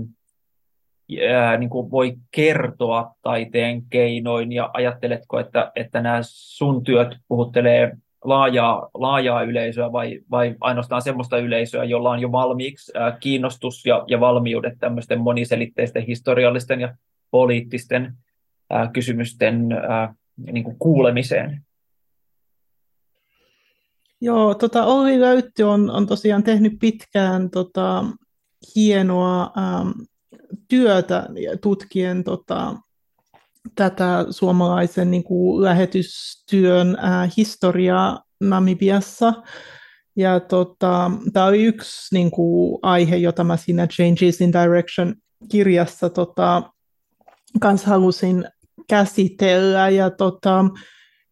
[1.35, 7.97] ää, niin kuin voi kertoa taiteen keinoin ja ajatteletko, että, että nämä sun työt puhuttelee
[8.25, 14.05] laajaa, laajaa yleisöä vai, vai ainoastaan sellaista yleisöä, jolla on jo valmiiksi ää, kiinnostus ja,
[14.09, 16.95] ja valmiudet tämmöisten moniselitteisten historiallisten ja
[17.31, 18.15] poliittisten
[18.71, 20.15] ää, kysymysten ää,
[20.53, 21.63] niin kuin kuulemiseen?
[24.21, 28.05] Joo, tota, Olli Löytty on, on tosiaan tehnyt pitkään tota,
[28.77, 29.91] hienoa ähm,
[30.69, 31.29] työtä
[31.63, 32.77] tutkien tota,
[33.75, 39.33] tätä suomalaisen niin kuin, lähetystyön äh, historiaa Namibiassa.
[40.17, 45.15] Ja tota, tämä oli yksi niin kuin, aihe, jota mä siinä Changes in Direction
[45.51, 46.63] kirjassa tota,
[47.61, 48.45] kanssa halusin
[48.89, 49.89] käsitellä.
[49.89, 50.65] Ja tota,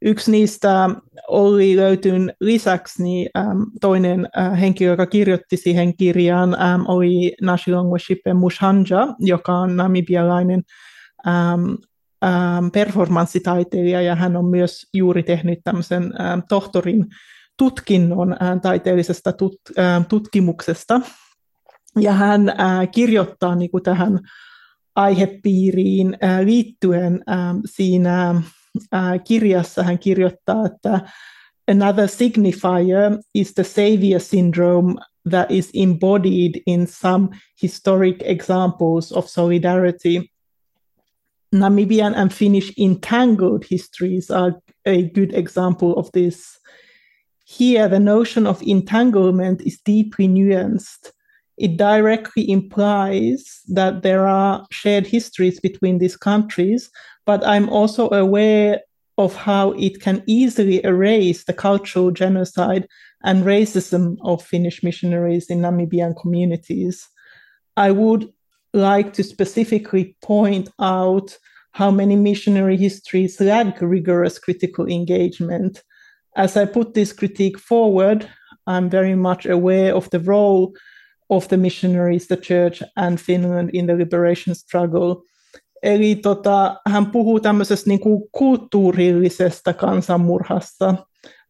[0.02, 0.90] Yksi niistä
[1.28, 8.34] oli löytyn lisäksi niin, äm, toinen äh, henkilö, joka kirjoitti siihen kirjaan, äm, oli Nashilongweshipe
[8.34, 10.62] Mushanja, joka on namibialainen
[11.26, 11.76] äm,
[12.24, 17.06] äm, performanssitaiteilija, ja hän on myös juuri tehnyt tämmöisen äm, tohtorin
[17.56, 21.00] tutkinnon äm, taiteellisesta tut, äm, tutkimuksesta.
[22.00, 24.18] Ja hän äh, kirjoittaa niin kuin tähän
[24.96, 28.42] aihepiiriin äh, liittyen äh, siinä
[28.94, 31.00] Äh, kirjassa hän kirjoittaa, että
[31.70, 34.94] another signifier is the savior syndrome
[35.30, 37.28] that is embodied in some
[37.62, 40.30] historic examples of solidarity.
[41.54, 44.52] Namibian and Finnish entangled histories are
[44.86, 46.60] a good example of this.
[47.58, 51.12] Here, the notion of entanglement is deeply nuanced.
[51.58, 56.90] It directly implies that there are shared histories between these countries,
[57.26, 58.80] but I'm also aware
[59.18, 62.86] of how it can easily erase the cultural genocide
[63.24, 67.08] and racism of Finnish missionaries in Namibian communities.
[67.76, 68.32] I would
[68.72, 71.36] like to specifically point out
[71.72, 75.82] how many missionary histories lack rigorous critical engagement.
[76.36, 78.28] As I put this critique forward,
[78.68, 80.74] I'm very much aware of the role
[81.28, 85.16] of the missionaries, the church, and Finland in the liberation struggle.
[85.82, 90.94] Eli tota, hän puhuu tämmöisestä niin kuin kulttuurillisesta kansanmurhasta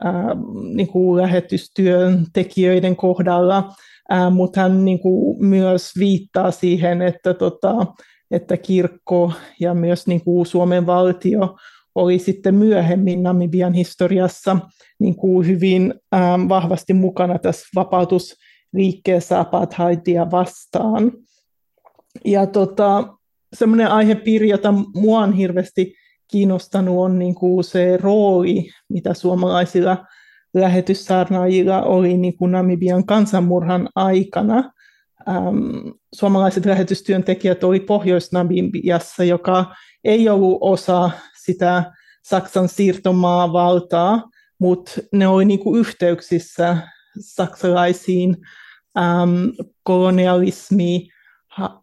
[0.05, 0.37] ää,
[0.75, 3.73] niin kuin lähetystyön tekijöiden kohdalla,
[4.09, 7.87] ää, mutta hän niin kuin myös viittaa siihen, että, tota,
[8.31, 11.57] että kirkko ja myös niin kuin Suomen valtio
[11.95, 14.59] oli sitten myöhemmin Namibian historiassa
[14.99, 17.67] niin kuin hyvin ää, vahvasti mukana tässä
[18.79, 21.13] vapautusliikkeessä apartheidia vastaan.
[22.25, 23.19] Ja tota,
[23.53, 25.95] semmoinen aihepiiri, jota mua on hirveästi
[26.31, 30.07] kiinnostanut, on niin kuin se rooli, mitä suomalaisilla
[30.55, 34.73] lähetyssaarnaajilla oli niin kuin Namibian kansanmurhan aikana.
[35.29, 41.11] Ähm, suomalaiset lähetystyöntekijät oli Pohjois-Namibiassa, joka ei ollut osa
[41.45, 46.77] sitä Saksan siirtomaavaltaa, mutta ne oli niin kuin yhteyksissä
[47.21, 48.37] saksalaisiin
[48.99, 49.49] ähm,
[49.83, 51.09] kolonialismiin,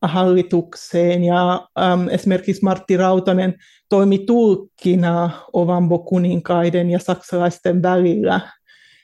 [0.02, 3.56] hallitukseen ja äm, esimerkiksi Martti Rautanen
[3.90, 8.40] toimi tulkkina Ovambo kuninkaiden ja saksalaisten välillä.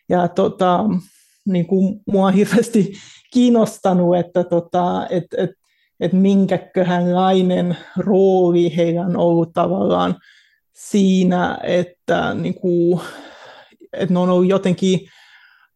[0.10, 0.86] Ja tota,
[1.46, 2.94] niin kuin mua hirveästi
[3.34, 5.50] kiinnostanut, että tota, et, et,
[6.00, 10.16] et minkäköhänlainen rooli heillä on ollut tavallaan
[10.74, 13.02] siinä, että, niin kuin,
[13.94, 15.00] että ne on ollut jotenkin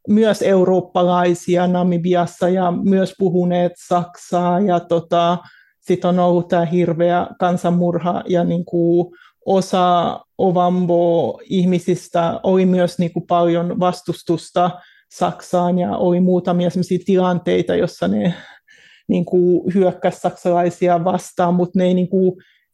[0.07, 5.37] myös eurooppalaisia Namibiassa ja myös puhuneet saksaa ja tota,
[5.79, 8.65] sitten on ollut tämä hirveä kansanmurha ja niin
[9.45, 14.71] osa Ovambo-ihmisistä oli myös niin kuin paljon vastustusta
[15.13, 16.69] Saksaan ja oli muutamia
[17.05, 18.33] tilanteita, jossa ne
[19.07, 22.09] niin kuin hyökkäsi saksalaisia vastaan, mutta ne ei niin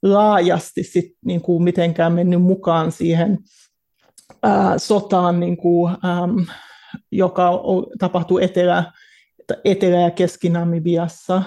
[0.04, 3.38] laajasti sit niin mitenkään mennyt mukaan siihen
[4.44, 5.58] ää, sotaan niin
[6.06, 6.46] äm,
[7.12, 7.52] joka
[8.00, 8.84] tapahtuu Etelä,
[9.66, 11.44] Etelä- ja Keski-Namibiassa.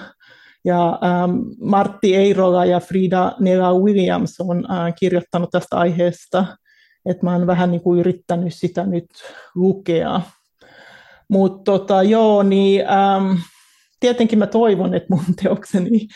[0.65, 6.45] Ja ähm, Martti Eirola ja Frida Nela Williams on äh, kirjoittanut tästä aiheesta,
[7.05, 9.05] että mä oon vähän niin kuin yrittänyt sitä nyt
[9.55, 10.21] lukea.
[11.29, 13.37] Mutta tota, joo, niin ähm,
[13.99, 16.07] tietenkin mä toivon, että mun teokseni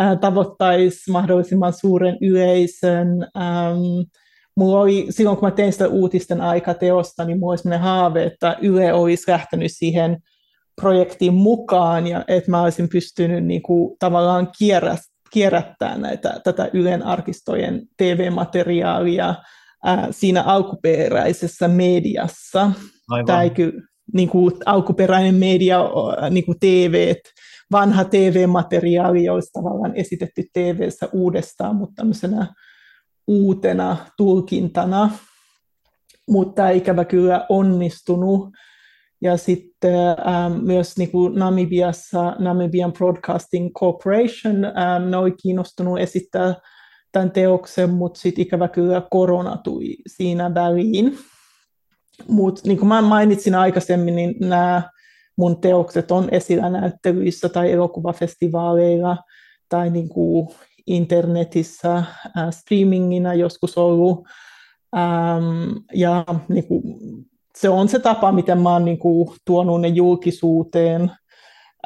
[0.00, 3.08] äh, tavoittaisi mahdollisimman suuren yleisön.
[3.36, 4.08] Ähm,
[4.58, 8.56] mulla oli, silloin kun mä tein sitä uutisten aikateosta, niin mulla oli sellainen haave, että
[8.62, 10.18] Yle olisi lähtenyt siihen
[10.80, 14.96] projektiin mukaan ja että mä olisin pystynyt niin kuin, tavallaan kierrä,
[15.30, 19.34] kierrättämään näitä, tätä Ylen arkistojen TV-materiaalia
[19.84, 22.70] ää, siinä alkuperäisessä mediassa.
[23.10, 23.50] Aivan.
[23.50, 25.80] Kyllä, niin kuin, alkuperäinen media,
[26.30, 27.14] niin kuin TV,
[27.72, 32.46] vanha TV-materiaali olisi tavallaan esitetty TV-ssä uudestaan, mutta tämmöisenä
[33.28, 35.10] uutena tulkintana,
[36.28, 38.48] mutta ikävä kyllä onnistunut.
[39.20, 46.54] Ja sitten ähm, myös niin kuin Namibiassa Namibian Broadcasting Corporation, ähm, ne oli kiinnostunut esittää
[47.12, 51.18] tämän teoksen, mutta sitten ikävä kyllä korona tuli siinä väliin.
[52.28, 54.82] Mutta niin kuin mä mainitsin aikaisemmin, niin nämä
[55.36, 59.16] mun teokset on esillä näyttelyissä tai elokuvafestivaaleilla
[59.68, 60.48] tai niin kuin
[60.88, 62.02] internetissä
[62.50, 64.28] streamingina joskus ollut.
[64.96, 66.82] Ähm, ja niin kuin,
[67.56, 71.10] se on se tapa, miten mä oon niin kuin, tuonut ne julkisuuteen.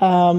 [0.03, 0.38] Ähm,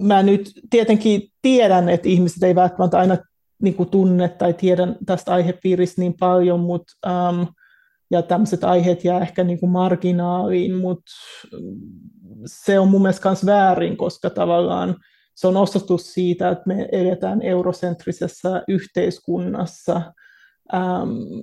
[0.00, 3.16] mä nyt tietenkin tiedän, että ihmiset ei välttämättä aina
[3.62, 7.42] niin kuin, tunne tai tiedä tästä aihepiiristä niin paljon, mutta ähm,
[8.10, 11.12] ja tämmöiset aiheet jää ehkä niin kuin marginaaliin, mutta
[12.46, 14.96] se on mun mielestä myös väärin, koska tavallaan
[15.40, 20.12] se on osoitus siitä, että me eletään eurosentrisessä yhteiskunnassa,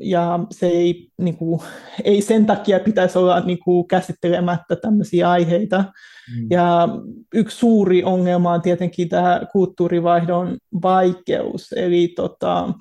[0.02, 1.60] ja se ei, niin kuin,
[2.04, 5.78] ei sen takia pitäisi olla niin kuin, käsittelemättä tämmöisiä aiheita.
[5.78, 6.48] Mm.
[6.50, 6.88] Ja
[7.34, 12.74] yksi suuri ongelma on tietenkin tämä kulttuurivaihdon vaikeus, eli tota,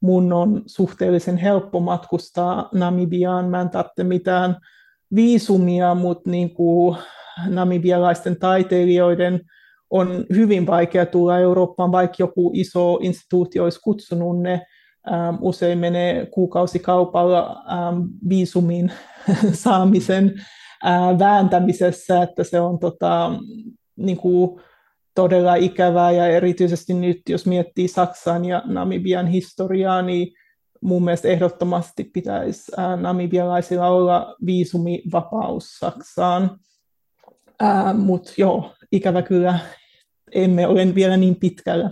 [0.00, 4.56] mun on suhteellisen helppo matkustaa Namibiaan, mä en tarvitse mitään
[5.14, 6.96] viisumia, mutta niin kuin
[7.48, 9.40] namibialaisten taiteilijoiden
[9.90, 14.66] on hyvin vaikea tulla Eurooppaan, vaikka joku iso instituutio olisi kutsunut ne.
[15.12, 18.92] Ähm, usein menee kuukausikaupalla ähm, viisumin
[19.52, 20.34] saamisen
[20.86, 23.32] äh, vääntämisessä, että se on tota,
[23.96, 24.60] niin kuin
[25.14, 30.32] todella ikävää ja erityisesti nyt, jos miettii Saksan ja Namibian historiaa, niin
[30.80, 36.58] mun mielestä ehdottomasti pitäisi äh, namibialaisilla olla viisumivapaus Saksaan.
[37.62, 39.58] Äh, Mutta joo, ikävä kyllä
[40.34, 41.90] emme ole vielä niin pitkällä.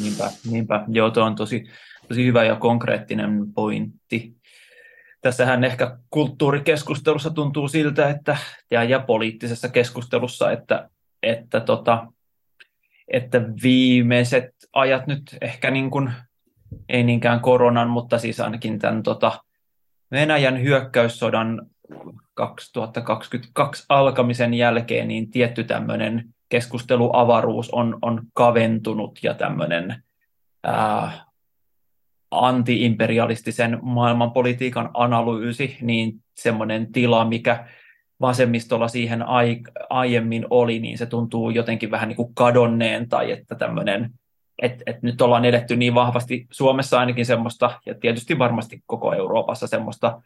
[0.00, 0.84] Niinpä, niinpä.
[0.88, 1.64] Joo, tuo on tosi,
[2.08, 4.36] tosi hyvä ja konkreettinen pointti.
[5.20, 8.36] Tässähän ehkä kulttuurikeskustelussa tuntuu siltä, että,
[8.70, 10.90] ja, ja poliittisessa keskustelussa, että,
[11.22, 12.06] että, tota,
[13.08, 16.12] että viimeiset ajat nyt ehkä niin kuin,
[16.88, 19.44] ei niinkään koronan, mutta siis ainakin tämän tota,
[20.10, 21.66] Venäjän hyökkäyssodan
[22.34, 30.02] 2022 alkamisen jälkeen, niin tietty tämmöinen keskusteluavaruus on, on kaventunut ja tämmöinen
[30.64, 31.24] ää,
[32.30, 37.68] antiimperialistisen maailmanpolitiikan analyysi, niin semmoinen tila, mikä
[38.20, 39.60] vasemmistolla siihen ai,
[39.90, 44.10] aiemmin oli, niin se tuntuu jotenkin vähän niin kuin kadonneen tai että tämmöinen
[44.62, 49.66] et, et nyt ollaan edetty niin vahvasti Suomessa ainakin semmoista, ja tietysti varmasti koko Euroopassa
[49.66, 50.22] semmoista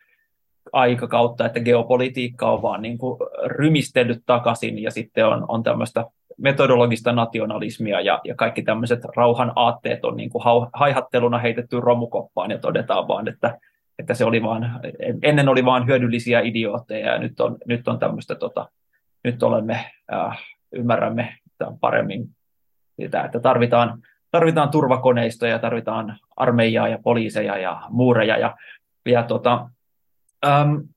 [0.73, 6.05] aikakautta, että geopolitiikka on vaan niin kuin rymistellyt takaisin, ja sitten on, on tämmöistä
[6.39, 12.59] metodologista nationalismia, ja, ja kaikki tämmöiset rauhan aatteet on niin kuin haihatteluna heitetty romukoppaan, ja
[12.59, 13.59] todetaan vaan, että,
[13.99, 14.81] että se oli vaan,
[15.23, 18.69] ennen oli vain hyödyllisiä idiootteja, ja nyt on, nyt on tämmöistä, tota,
[19.25, 20.39] nyt olemme, äh,
[20.73, 21.35] ymmärrämme
[21.81, 22.29] paremmin
[23.01, 24.03] sitä, että tarvitaan
[24.33, 28.39] tarvitaan turvakoneistoja, tarvitaan armeijaa ja poliiseja ja muureja.
[28.39, 28.57] Ja,
[29.07, 29.71] ja tota,
[30.47, 30.89] äm,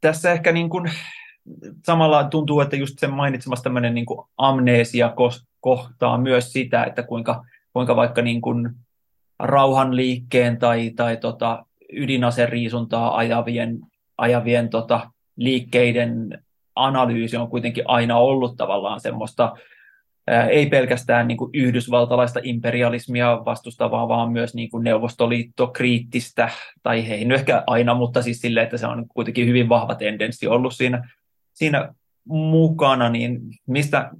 [0.00, 0.90] tässä ehkä niin kuin,
[1.86, 5.14] samalla tuntuu, että just sen mainitsemassa tämmöinen niin kuin amneesia
[5.60, 8.70] kohtaa myös sitä, että kuinka, kuinka vaikka niin kuin
[9.38, 13.80] rauhanliikkeen tai, tai tota ydinaseriisuntaa ajavien,
[14.18, 16.42] ajavien tota liikkeiden
[16.74, 19.56] analyysi on kuitenkin aina ollut tavallaan semmoista
[20.26, 26.50] ei pelkästään niin kuin yhdysvaltalaista imperialismia vastustavaa, vaan myös niin kuin neuvostoliitto-kriittistä,
[26.82, 30.48] tai ei nyt ehkä aina, mutta siis silleen, että se on kuitenkin hyvin vahva tendenssi
[30.48, 31.08] ollut siinä,
[31.52, 31.94] siinä
[32.28, 34.10] mukana, niin mistä,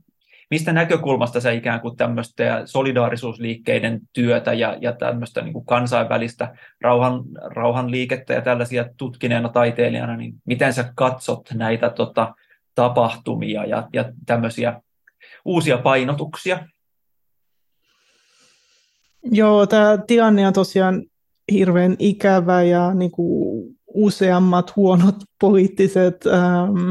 [0.50, 7.22] mistä näkökulmasta sä ikään kuin tämmöistä solidaarisuusliikkeiden työtä ja, ja tämmöistä niin kuin kansainvälistä rauhan,
[7.55, 12.34] rauhanliikettä ja tällaisia tutkineena taiteilijana, niin miten sä katsot näitä tota,
[12.74, 14.80] tapahtumia ja, ja tämmöisiä
[15.45, 16.68] uusia painotuksia.
[19.24, 21.03] Joo, tämä tilanne on tosiaan
[21.53, 26.91] hirveän ikävä ja niin kuin useammat huonot poliittiset ähm,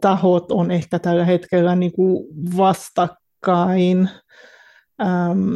[0.00, 2.26] tahot on ehkä tällä hetkellä niin kuin
[2.56, 4.08] vastakkain.
[5.02, 5.54] Ähm,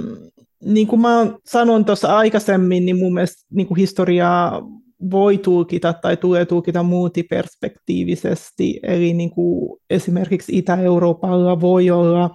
[0.65, 4.63] niin kuin mä sanoin tuossa aikaisemmin, niin mun mielestä niin kuin historiaa
[5.11, 12.31] voi tulkita tai tulee tulkita multiperspektiivisesti, eli niin kuin esimerkiksi Itä-Euroopalla voi olla,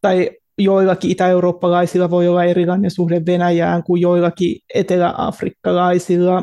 [0.00, 6.42] tai joillakin itä-eurooppalaisilla voi olla erilainen suhde Venäjään kuin joillakin etelä-afrikkalaisilla.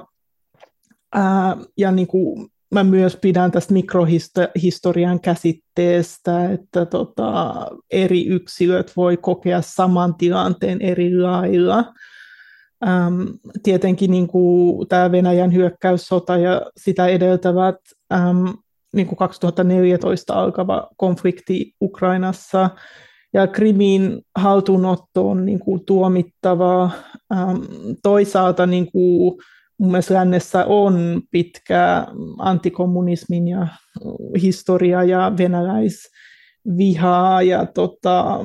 [1.13, 7.53] Ää, ja niin kuin mä myös pidän tästä mikrohistorian käsitteestä, että tota,
[7.91, 11.93] eri yksilöt voi kokea saman tilanteen eri lailla.
[12.87, 13.21] Ähm,
[13.63, 17.75] tietenkin niin kuin tämä Venäjän hyökkäyssota ja sitä edeltävät
[18.13, 18.45] ähm,
[18.93, 22.69] niin kuin 2014 alkava konflikti Ukrainassa
[23.33, 26.91] ja Krimin haltuunotto on niin kuin tuomittavaa.
[27.33, 27.61] Ähm,
[28.03, 29.39] toisaalta niin kuin
[29.79, 32.07] mun mielestä lännessä on pitkä
[32.37, 33.67] antikommunismin ja
[34.41, 38.39] historia ja venäläisvihaa ja tota,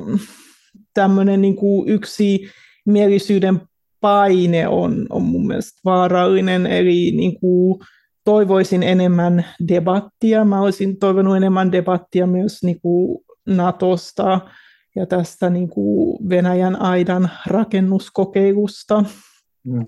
[0.94, 2.48] tämmöinen niin kuin yksi
[2.86, 3.60] mielisyyden
[4.04, 7.80] paine on, on mun mielestä vaarallinen, eli niin kuin
[8.24, 10.44] toivoisin enemmän debattia.
[10.44, 14.40] Mä olisin toivonut enemmän debattia myös niin kuin Natosta
[14.96, 19.04] ja tästä niin kuin Venäjän aidan rakennuskokeilusta.
[19.64, 19.86] Mm.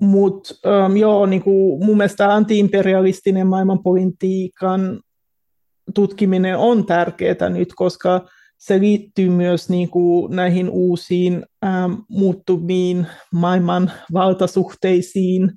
[0.00, 0.54] Mutta
[0.86, 5.00] um, joo, niin kuin mun mielestä antiimperialistinen maailmanpolitiikan
[5.94, 8.28] tutkiminen on tärkeää nyt, koska
[8.60, 15.52] se liittyy myös niin kuin näihin uusiin ähm, muuttuviin maailman valtasuhteisiin,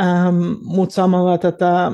[0.00, 1.92] ähm, mutta samalla tätä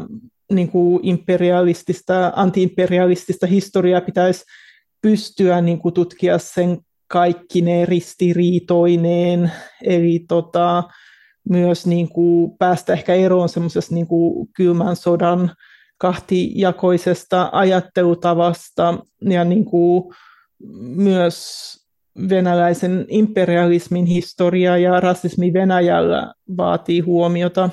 [0.53, 4.45] niin kuin imperialistista, antiimperialistista historiaa pitäisi
[5.03, 6.79] pystyä niin kuin tutkia sen
[7.09, 10.83] kaikkineen ristiriitoineen, eli tota,
[11.49, 15.51] myös niin kuin päästä ehkä eroon semmoisesta niin kuin kylmän sodan
[15.99, 20.15] kahtijakoisesta ajattelutavasta ja niin kuin
[20.97, 21.75] myös
[22.29, 27.71] venäläisen imperialismin historia ja rasismi Venäjällä vaatii huomiota.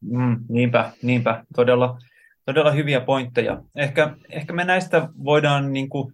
[0.00, 1.44] Mm, niinpä, niinpä.
[1.54, 1.98] Todella,
[2.46, 3.62] todella hyviä pointteja.
[3.76, 6.12] Ehkä, ehkä me näistä voidaan niin kuin,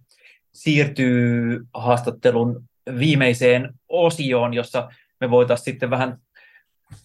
[0.53, 2.63] siirtyä haastattelun
[2.99, 4.89] viimeiseen osioon, jossa
[5.21, 6.17] me voitaisiin sitten vähän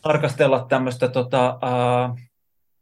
[0.03, 2.19] tarkastella tämmöistä tota, uh,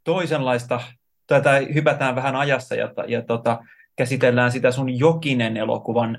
[0.05, 0.81] toisenlaista,
[1.27, 3.65] tai hypätään vähän ajassa ja, ja tota,
[3.97, 6.19] käsitellään sitä sun Jokinen elokuvan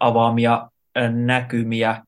[0.00, 0.70] avaamia
[1.12, 2.02] näkymiä,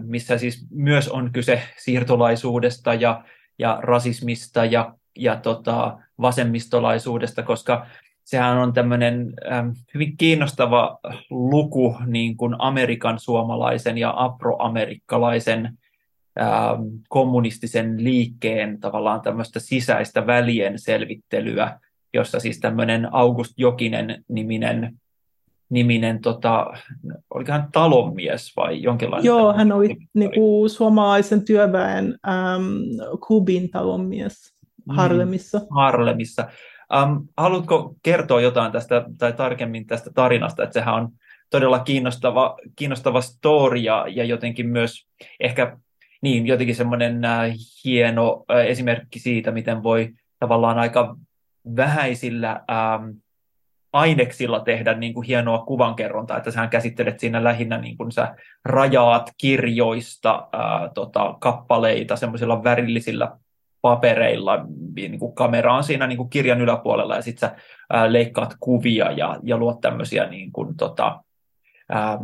[0.00, 3.24] missä siis myös on kyse siirtolaisuudesta ja,
[3.58, 7.86] ja rasismista ja, ja tota, vasemmistolaisuudesta, koska
[8.24, 9.34] sehän on tämmöinen
[9.94, 10.98] hyvin kiinnostava
[11.30, 15.78] luku niin kuin Amerikan suomalaisen ja afroamerikkalaisen
[17.08, 21.80] kommunistisen liikkeen tavallaan tämmöistä sisäistä välien selvittelyä
[22.14, 24.98] jossa siis tämmöinen August Jokinen niminen
[25.68, 26.66] niminen, tota,
[27.34, 29.26] oliko hän talonmies vai jonkinlainen?
[29.26, 32.64] Joo, hän oli niinku suomalaisen työväen ähm,
[33.28, 34.54] Kubin talonmies
[34.88, 35.58] Harlemissa.
[35.58, 36.48] Mm, Harlemissa.
[36.94, 41.08] Ähm, haluatko kertoa jotain tästä tai tarkemmin tästä tarinasta, että sehän on
[41.50, 45.06] todella kiinnostava, kiinnostava story ja, ja jotenkin myös
[45.40, 45.76] ehkä
[46.22, 47.52] niin, jotenkin semmoinen äh,
[47.84, 51.16] hieno äh, esimerkki siitä, miten voi tavallaan aika
[51.76, 53.10] vähäisillä ähm,
[53.92, 58.34] aineksilla tehdä niin kuin hienoa kuvankerrontaa, että sähän käsittelet siinä lähinnä niin kuin sä
[58.64, 63.38] rajaat kirjoista ää, tota, kappaleita semmoisilla värillisillä
[63.80, 67.56] papereilla niin kuin kameraan siinä niin kuin kirjan yläpuolella ja sitten sä
[67.90, 71.20] ää, leikkaat kuvia ja, ja luot tämmöisiä niin kuin, tota,
[71.88, 72.18] ää,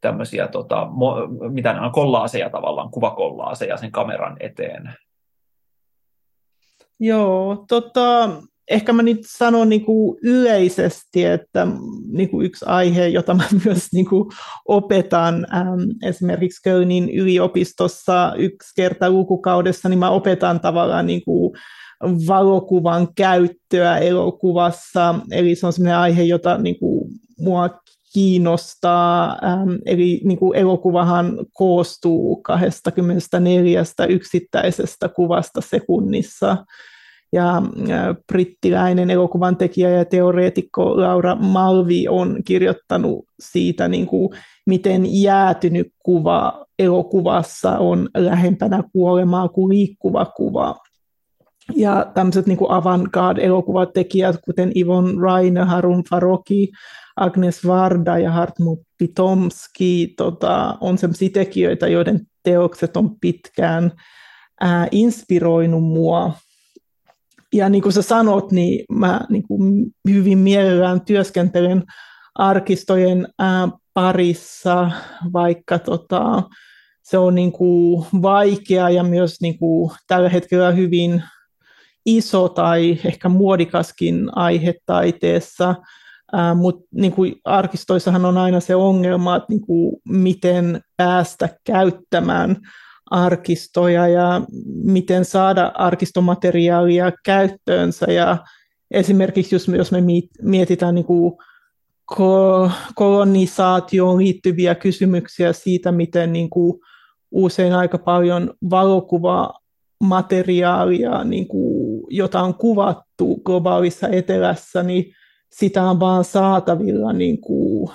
[0.00, 1.16] tämmöisiä, tota, mo,
[1.50, 4.94] mitä nämä on, kollaaseja tavallaan, kuvakollaaseja sen kameran eteen.
[7.00, 8.30] Joo, tota,
[8.70, 11.66] ehkä mä nyt sanon niin kuin yleisesti, että
[12.12, 14.30] niin kuin yksi aihe, jota mä myös niin kuin
[14.68, 21.52] opetan äm, esimerkiksi Kölnin yliopistossa yksi kerta lukukaudessa, niin mä opetan tavallaan niin kuin
[22.26, 27.70] valokuvan käyttöä elokuvassa, eli se on sellainen aihe, jota niin kuin mua
[28.12, 29.38] kiinnostaa.
[29.44, 36.64] Ähm, eli niin kuin elokuvahan koostuu 24 yksittäisestä kuvasta sekunnissa,
[37.34, 37.62] ja
[38.32, 44.30] brittiläinen elokuvan tekijä ja teoreetikko Laura Malvi on kirjoittanut siitä, niin kuin,
[44.66, 50.76] miten jäätynyt kuva elokuvassa on lähempänä kuolemaa kuin liikkuva kuva.
[51.76, 56.68] Ja tämmöiset niin avantgarde-elokuvatekijät, kuten Ivon Rainer, Harun Faroki,
[57.16, 63.92] Agnes Varda ja Hartmut Pitomski, tota, on sellaisia tekijöitä, joiden teokset on pitkään
[64.60, 66.32] ää, inspiroinut mua
[67.54, 71.82] ja niin kuin sä sanot, niin mä niin kuin hyvin mielellään työskentelen
[72.34, 74.90] arkistojen ää, parissa,
[75.32, 76.42] vaikka tota,
[77.02, 81.22] se on niin kuin vaikea ja myös niin kuin tällä hetkellä hyvin
[82.06, 85.74] iso tai ehkä muodikaskin aihe taiteessa,
[86.54, 92.56] mutta niin kuin arkistoissahan on aina se ongelma, että niin kuin miten päästä käyttämään
[93.10, 94.42] arkistoja ja
[94.84, 98.12] miten saada arkistomateriaalia käyttöönsä.
[98.12, 98.36] Ja
[98.90, 99.98] esimerkiksi jos, jos me
[100.42, 101.32] mietitään niin kuin
[102.94, 106.80] kolonisaatioon liittyviä kysymyksiä siitä, miten niin kuin
[107.30, 115.12] usein aika paljon valokuvamateriaalia, niin kuin, jota on kuvattu globaalissa etelässä, niin
[115.52, 117.90] sitä on vaan saatavilla niin kuin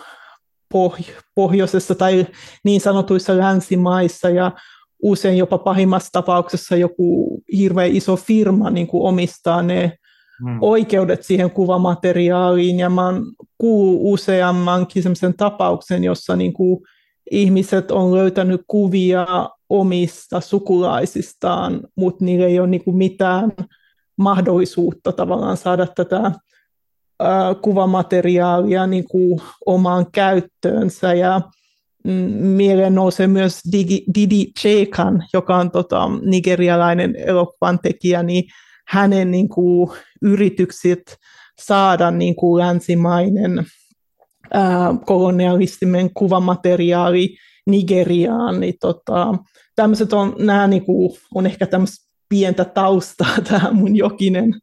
[1.35, 2.27] pohjoisessa tai
[2.63, 4.51] niin sanotuissa länsimaissa, ja
[5.03, 9.91] usein jopa pahimmassa tapauksessa joku hirveän iso firma niin kuin omistaa ne
[10.43, 10.57] hmm.
[10.61, 13.25] oikeudet siihen kuvamateriaaliin, ja mä oon
[13.57, 16.79] kuullut useammankin sellaisen tapauksen, jossa niin kuin
[17.31, 23.51] ihmiset on löytänyt kuvia omista sukulaisistaan, mutta niillä ei ole niin kuin mitään
[24.17, 26.31] mahdollisuutta tavallaan saada tätä
[27.61, 31.41] kuvamateriaalia niin kuin omaan käyttöönsä, ja
[32.39, 38.43] mieleen nousee myös Didi, Didi Chekan, joka on tota, nigerialainen elokuvan tekijä, niin
[38.87, 39.89] hänen niin kuin,
[40.21, 41.17] yritykset
[41.61, 43.65] saada niin kuin, länsimainen
[44.53, 47.35] ää, kolonialistinen kuvamateriaali
[47.67, 49.35] Nigeriaan, niin tota,
[49.75, 54.53] tämmöiset on, nämä niin kuin, on ehkä tämmöistä pientä taustaa tämä mun jokinen.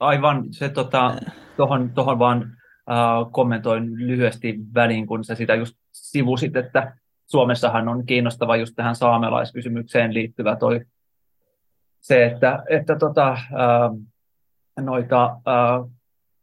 [0.00, 1.16] Aivan, se tota,
[1.56, 2.42] tohon, tohon vaan
[2.90, 8.96] äh, kommentoin lyhyesti väliin, kun sä sitä just sivusit, että Suomessahan on kiinnostava just tähän
[8.96, 10.80] saamelaiskysymykseen liittyvä toi
[12.00, 13.40] se, että, että tota, äh,
[14.80, 15.90] noita äh,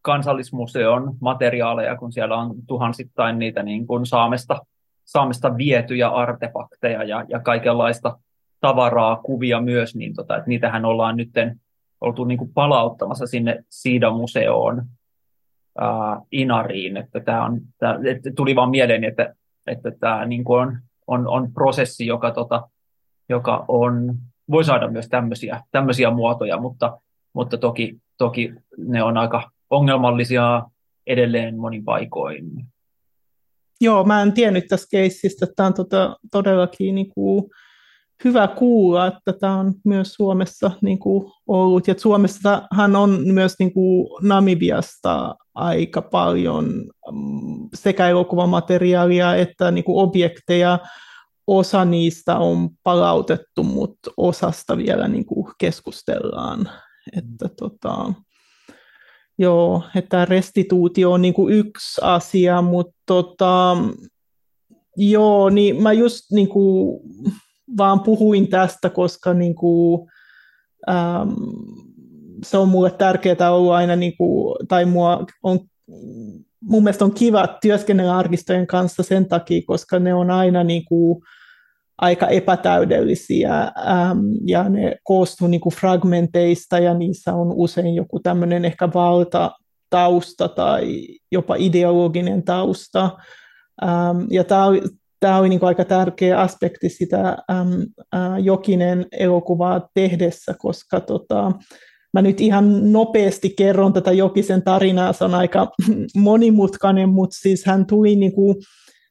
[0.02, 4.60] kansallismuseon materiaaleja, kun siellä on tuhansittain niitä niin kuin saamesta,
[5.06, 8.20] saamesta vietyjä artefakteja ja, ja kaikenlaista
[8.62, 11.30] tavaraa, kuvia myös, niin tota, että niitähän ollaan nyt
[12.02, 14.86] oltu niin kuin palauttamassa sinne Siida-museoon
[15.80, 17.62] ää, Inariin, että tämä on,
[18.36, 19.36] tuli vaan mieleen, että,
[19.68, 22.70] että tämä niin kuin on, on, on, prosessi, joka, tota,
[23.30, 24.16] joka on,
[24.52, 27.02] voi saada myös tämmöisiä, tämmöisiä muotoja, mutta,
[27.34, 30.64] mutta toki, toki ne on aika ongelmallisia
[31.08, 32.46] edelleen monin paikoin.
[33.82, 37.44] Joo, mä en tiennyt tästä keissistä, että tämä on tota, todellakin niin kuin,
[38.24, 41.88] hyvä kuulla, että tämä on myös Suomessa niin kuin ollut.
[41.88, 46.66] Ja Suomessahan on myös niin kuin Namibiasta aika paljon
[47.12, 50.80] mm, sekä elokuvamateriaalia että niin kuin objekteja.
[51.48, 56.70] Osa niistä on palautettu, mutta osasta vielä niin kuin keskustellaan.
[57.18, 58.14] Että, tota,
[59.38, 63.78] joo, että restituutio on niin kuin yksi asia, mutta tota,
[64.98, 67.02] joo, niin mä just niin kuin,
[67.78, 70.10] vaan puhuin tästä, koska niin kuin,
[70.90, 71.36] äm,
[72.44, 75.60] se on mulle tärkeää ollut aina, niin kuin, tai mua on
[76.64, 81.24] mun mielestä on kiva työskennellä arkistojen kanssa sen takia, koska ne on aina niin kuin
[81.98, 88.66] aika epätäydellisiä äm, ja ne koostuu niin kuin fragmenteista ja niissä on usein joku tämmöinen
[88.66, 93.18] ehkä valtatausta tai jopa ideologinen tausta.
[93.84, 94.66] Ähm, ja tämä
[95.24, 97.38] tämä oli niin aika tärkeä aspekti sitä äm,
[98.16, 101.52] ä, Jokinen elokuvaa tehdessä, koska tota,
[102.14, 105.72] Mä nyt ihan nopeasti kerron tätä Jokisen tarinaa, se on aika
[106.16, 108.56] monimutkainen, mutta siis hän tuli niin kuin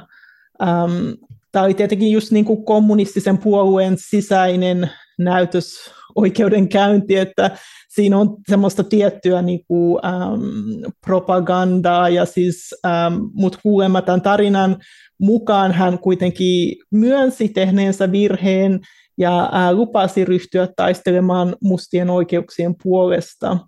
[1.52, 7.50] Tämä oli tietenkin just niin kuin kommunistisen puolueen sisäinen näytös oikeudenkäynti, että
[7.88, 14.76] siinä on semmoista tiettyä niin kuin, äm, propagandaa, ja siis, äm, mutta kuulemma tämän tarinan
[15.20, 18.80] mukaan hän kuitenkin myönsi tehneensä virheen
[19.18, 23.58] ja lupasi ryhtyä taistelemaan mustien oikeuksien puolesta.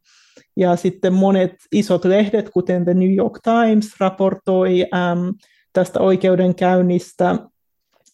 [0.56, 5.34] Ja sitten monet isot lehdet, kuten The New York Times, raportoi äm,
[5.72, 7.36] tästä oikeudenkäynnistä,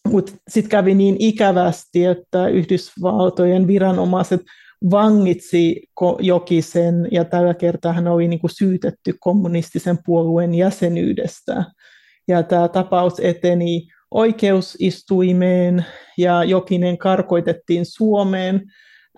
[0.07, 4.41] mutta sitten kävi niin ikävästi, että Yhdysvaltojen viranomaiset
[4.91, 5.83] vangitsi
[6.21, 11.65] Jokisen, ja tällä kertaa hän oli niin kuin syytetty kommunistisen puolueen jäsenyydestä.
[12.29, 15.85] Ja tämä tapaus eteni oikeusistuimeen
[16.19, 18.63] ja Jokinen karkoitettiin Suomeen,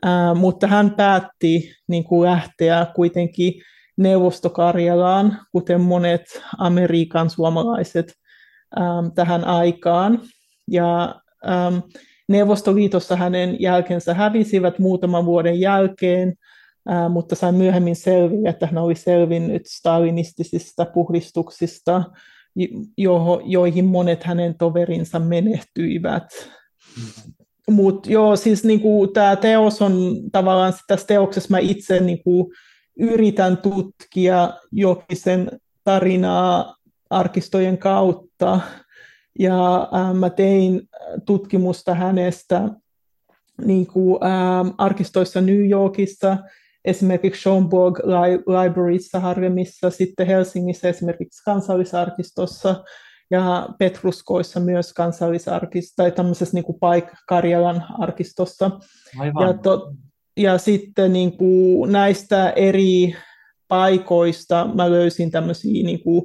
[0.02, 3.54] ää, mutta hän päätti niin kuin lähteä kuitenkin
[3.96, 8.12] Neuvostokarjalaan, kuten monet Amerikan suomalaiset
[8.76, 10.20] ää, tähän aikaan.
[10.70, 11.14] Ja
[11.44, 11.72] ää,
[12.28, 16.34] Neuvostoliitossa hänen jälkensä hävisivät muutaman vuoden jälkeen,
[16.88, 22.02] ää, mutta sain myöhemmin selville, että hän oli selvinnyt stalinistisista puhdistuksista
[22.98, 26.24] jo, joihin monet hänen toverinsa menehtyivät.
[26.96, 27.34] Mm-hmm.
[27.70, 32.52] Mutta joo, siis niinku, tämä teos on tavallaan tässä teoksessa mä itse niinku,
[32.98, 35.50] yritän tutkia Jokisen
[35.84, 36.76] tarinaa
[37.10, 38.60] arkistojen kautta.
[39.38, 40.88] Ja äh, mä tein
[41.26, 42.68] tutkimusta hänestä
[43.64, 46.38] niin kuin, ähm, arkistoissa New Yorkissa
[46.84, 47.98] esimerkiksi Schomburg
[48.46, 52.84] Libraryssa harvemmissa, sitten Helsingissä esimerkiksi kansallisarkistossa
[53.30, 58.70] ja Petruskoissa myös kansallisarkistossa tai tämmöisessä niin kuin Paik Karjalan arkistossa.
[59.18, 59.46] Aivan.
[59.46, 59.92] Ja, to,
[60.36, 63.16] ja sitten niin kuin näistä eri
[63.68, 66.22] paikoista mä löysin tämmöisiä niin kuin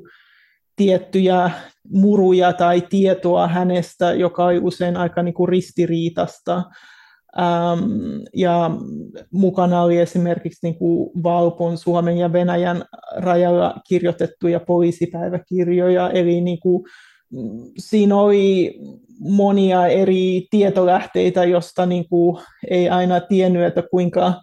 [0.76, 1.51] tiettyjä
[1.89, 6.63] muruja tai tietoa hänestä, joka oli usein aika niin kuin ristiriitasta.
[7.39, 8.71] Ähm, ja
[9.31, 12.84] mukana oli esimerkiksi niin kuin Valpon, Suomen ja Venäjän
[13.15, 16.84] rajalla kirjoitettuja poliisipäiväkirjoja, eli niin kuin,
[17.31, 18.79] mm, siinä oli
[19.19, 24.34] monia eri tietolähteitä, josta niin kuin ei aina tiennyt, että kuinka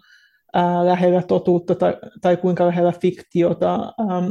[0.53, 4.29] ää, lähellä totuutta tai, tai kuinka lähellä fiktiota ähm,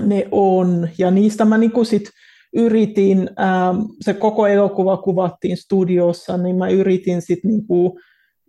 [0.00, 0.88] ne on.
[0.98, 2.10] Ja niistä mä niin kuin sit
[2.52, 7.98] yritin, ähm, se koko elokuva kuvattiin studiossa, niin mä yritin sitten niinku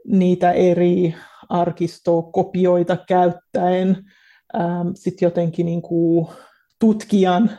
[0.08, 1.16] niitä eri
[1.50, 3.98] arkistokopioita käyttäen
[4.56, 6.30] ähm, sit jotenkin niinku
[6.80, 7.50] tutkijan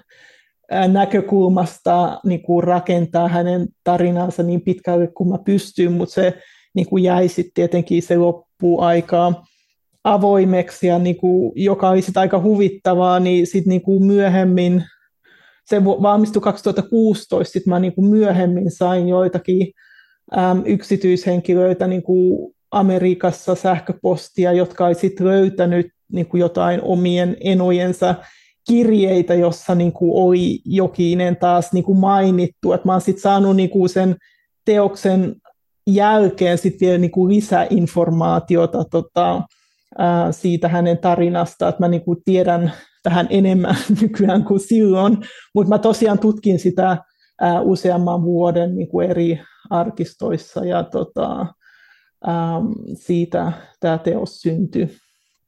[0.72, 6.38] äh, näkökulmasta niinku rakentaa hänen tarinansa niin pitkälle kuin mä pystyn, mutta se
[6.74, 9.44] niinku jäi sitten tietenkin se loppuaikaa
[10.04, 14.84] avoimeksi, ja niinku, joka oli sit aika huvittavaa, niin sitten niinku myöhemmin
[15.66, 19.72] se valmistui 2016, sitten mä niin kuin myöhemmin sain joitakin
[20.38, 28.14] äm, yksityishenkilöitä niin kuin Amerikassa sähköpostia, jotka oli sitten löytänyt niin kuin jotain omien enojensa
[28.68, 32.72] kirjeitä, jossa niin kuin oli jokinen taas niin kuin mainittu.
[32.72, 34.16] Et mä oon sitten saanut niin kuin sen
[34.64, 35.34] teoksen
[35.86, 39.42] jälkeen sitten vielä niin kuin lisäinformaatiota tota,
[40.30, 42.72] siitä hänen tarinasta, että mä niin kuin tiedän
[43.02, 45.18] tähän enemmän nykyään kuin silloin,
[45.54, 46.96] mutta mä tosiaan tutkin sitä
[47.62, 49.40] useamman vuoden niin kuin eri
[49.70, 51.46] arkistoissa ja tota,
[52.94, 54.96] siitä tämä teos syntyi.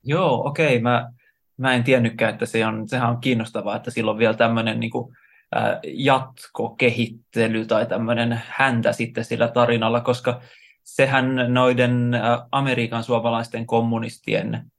[0.04, 0.66] Joo, okei.
[0.66, 0.80] Okay.
[0.80, 1.10] Mä,
[1.56, 4.92] mä en tiennytkään, että se on, sehän on kiinnostavaa, että sillä on vielä tämmöinen niin
[5.84, 10.40] jatkokehittely tai tämmöinen häntä sitten sillä tarinalla, koska
[10.86, 12.12] sehän noiden
[12.52, 14.70] Amerikan suomalaisten kommunistien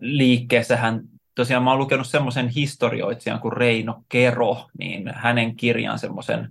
[0.00, 1.00] liikkeessähän
[1.34, 6.48] tosiaan mä oon lukenut semmoisen historioitsijan kuin Reino Kero, niin hänen kirjan semmoisen,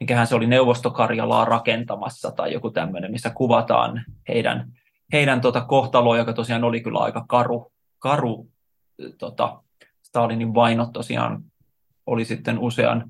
[0.00, 4.72] mikähän se oli Neuvostokarjalaa rakentamassa tai joku tämmöinen, missä kuvataan heidän,
[5.12, 8.48] heidän tota kohtaloa, joka tosiaan oli kyllä aika karu, karu
[9.18, 9.62] tota,
[10.02, 11.44] Stalinin vainot tosiaan
[12.06, 13.04] oli sitten usean,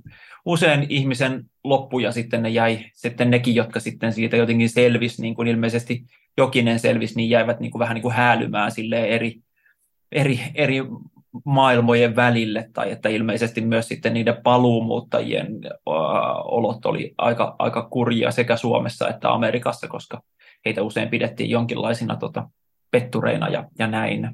[0.44, 5.34] usean ihmisen loppu ja sitten ne jäi, sitten nekin, jotka sitten siitä jotenkin selvisi, niin
[5.34, 6.04] kuin ilmeisesti
[6.36, 8.72] jokinen selvisi, niin jäivät niin kuin vähän niin kuin häälymään
[9.08, 9.40] eri,
[10.12, 10.76] eri, eri
[11.44, 15.94] maailmojen välille, tai että ilmeisesti myös sitten niiden paluumuuttajien uh,
[16.44, 20.22] olot oli aika, aika kurjia sekä Suomessa että Amerikassa, koska
[20.64, 22.48] heitä usein pidettiin jonkinlaisina tota,
[22.90, 24.30] pettureina ja, ja näin.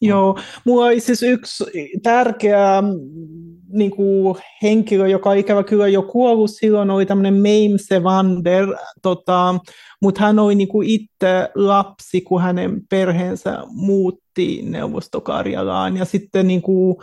[0.00, 1.64] Joo, mulla oli siis yksi
[2.02, 2.82] tärkeä
[3.76, 8.66] niin kuin henkilö, joka ikävä kyllä jo kuollut silloin, oli tämmöinen Maim Sevander,
[9.02, 9.54] tota,
[10.02, 16.62] mutta hän oli niin kuin itse lapsi, kun hänen perheensä muutti Neuvostokarjalaan, ja sitten niin
[16.62, 16.96] kuin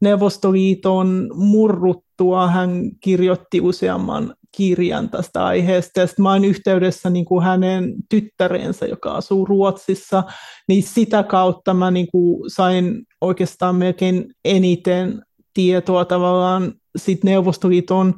[0.00, 6.00] Neuvostoliiton murruttua hän kirjoitti useamman kirjan tästä aiheesta.
[6.00, 10.22] Ja mä olen yhteydessä niin kuin hänen tyttärensä, joka asuu Ruotsissa,
[10.68, 15.22] niin sitä kautta mä niin kuin sain oikeastaan melkein eniten
[15.56, 18.14] tietoa tavallaan sit Neuvostoliiton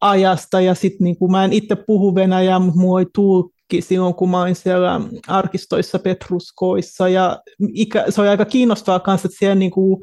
[0.00, 4.14] ajasta, ja sitten niin kuin, mä en itse puhu Venäjää, mutta mulla oli tulkki silloin,
[4.14, 7.38] kun mä olin siellä arkistoissa Petruskoissa, ja
[7.74, 10.00] ikä, se oli aika kiinnostavaa kanssa, että siellä niin kuin,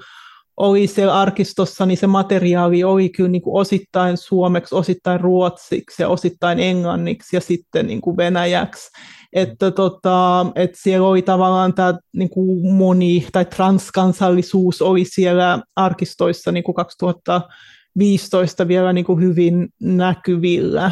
[0.57, 6.09] oli siellä arkistossa, niin se materiaali oli kyllä niin kuin osittain suomeksi, osittain ruotsiksi ja
[6.09, 8.89] osittain englanniksi ja sitten niin kuin venäjäksi.
[9.35, 16.51] Että, tota, että siellä oli tavallaan tämä niin kuin moni- tai transkansallisuus oli siellä arkistoissa
[16.51, 20.91] niin kuin 2015 vielä niin kuin hyvin näkyvillä.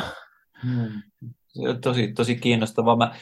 [0.63, 1.01] Hmm.
[1.81, 2.95] Tosi, tosi kiinnostavaa.
[2.95, 3.15] Mä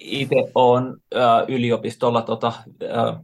[0.00, 0.84] itse olen
[1.16, 2.52] äh, yliopistolla tota,
[2.82, 3.20] äh,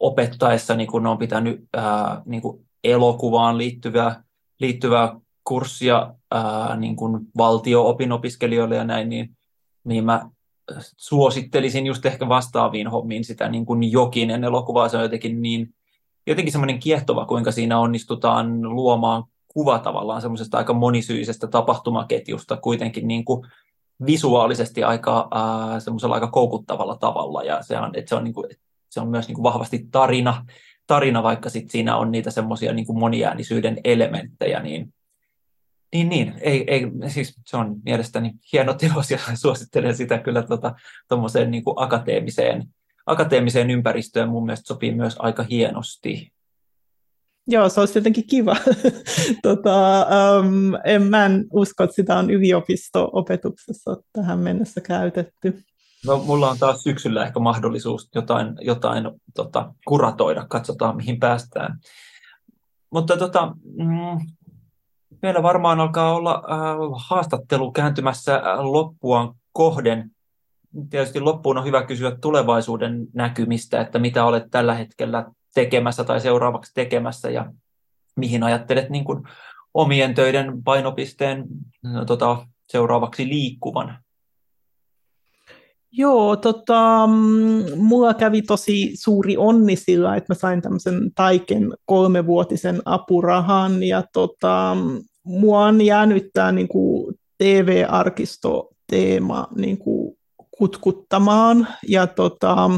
[0.00, 4.22] opettaessa niin kun on pitänyt ää, niin kun elokuvaan liittyvää,
[4.60, 9.36] liittyvää kurssia ää, niin kun valtio-opinopiskelijoille ja näin, niin,
[9.84, 10.30] niin mä
[10.96, 14.88] suosittelisin just ehkä vastaaviin hommiin sitä niin kuin jokinen elokuvaa.
[14.88, 15.74] Se on jotenkin niin,
[16.26, 23.24] jotenkin semmoinen kiehtova, kuinka siinä onnistutaan luomaan kuva tavallaan semmoisesta aika monisyisestä tapahtumaketjusta kuitenkin niin
[23.24, 23.46] kuin
[24.06, 27.42] visuaalisesti aika äh, semmoisella aika koukuttavalla tavalla.
[27.42, 28.46] Ja se on, että se on niin kuin,
[28.90, 30.46] se on myös niin kuin vahvasti tarina,
[30.86, 34.94] tarina, vaikka sit siinä on niitä semmoisia niin moniäänisyyden elementtejä, niin,
[35.92, 40.42] niin, niin ei, ei, siis se on mielestäni hieno teos ja suosittelen sitä kyllä
[41.08, 42.68] tuommoiseen tota, niin kuin akateemiseen,
[43.06, 46.32] akateemiseen ympäristöön mun mielestä sopii myös aika hienosti.
[47.46, 48.56] Joo, se olisi jotenkin kiva.
[49.42, 50.06] tota,
[50.40, 55.62] um, en, mä en usko, että sitä on yliopisto-opetuksessa tähän mennessä käytetty.
[56.06, 61.78] No, mulla on taas syksyllä ehkä mahdollisuus jotain, jotain tota, kuratoida, katsotaan mihin päästään.
[62.90, 64.26] Mutta tota, mm,
[65.22, 70.10] meillä varmaan alkaa olla äh, haastattelu kääntymässä äh, loppuaan kohden.
[70.90, 76.74] Tietysti loppuun on hyvä kysyä tulevaisuuden näkymistä, että mitä olet tällä hetkellä tekemässä tai seuraavaksi
[76.74, 77.52] tekemässä ja
[78.16, 79.22] mihin ajattelet niin kuin
[79.74, 81.44] omien töiden painopisteen
[81.82, 83.98] no, tota, seuraavaksi liikkuvan.
[85.92, 92.82] Joo, tota, mm, mulla kävi tosi suuri onni sillä, että mä sain tämmöisen Taiken kolmevuotisen
[92.84, 94.76] apurahan ja tota,
[95.24, 96.68] mua on jäänyt tämä niin
[97.38, 100.18] TV-arkisto-teema niin kuin
[100.50, 102.70] kutkuttamaan ja tota,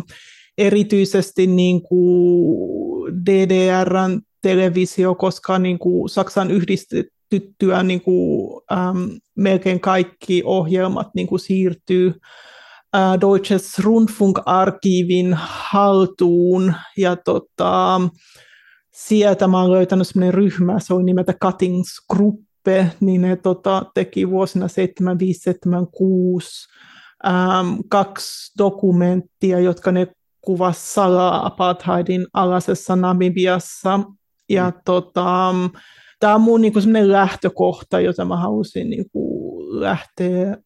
[0.59, 10.43] erityisesti niin kuin DDRn televisio, koska niin kuin Saksan yhdistettyä niin kuin, äm, melkein kaikki
[10.45, 12.15] ohjelmat niin kuin siirtyy
[12.97, 18.01] äh, Deutsches Rundfunk-arkiivin haltuun ja tota,
[18.95, 24.69] sieltä mä oon löytänyt sellainen ryhmä, se on nimeltä Cuttingsgruppe, niin ne tota, teki vuosina
[24.69, 26.69] 7576
[27.27, 30.07] ähm, kaksi dokumenttia, jotka ne
[30.41, 34.01] kuvasi salaa apartheidin alaisessa Namibiassa.
[34.49, 34.81] Ja mm.
[34.85, 35.55] tota,
[36.21, 40.57] tämä on mun niinku lähtökohta, jota mä halusin niinku lähteä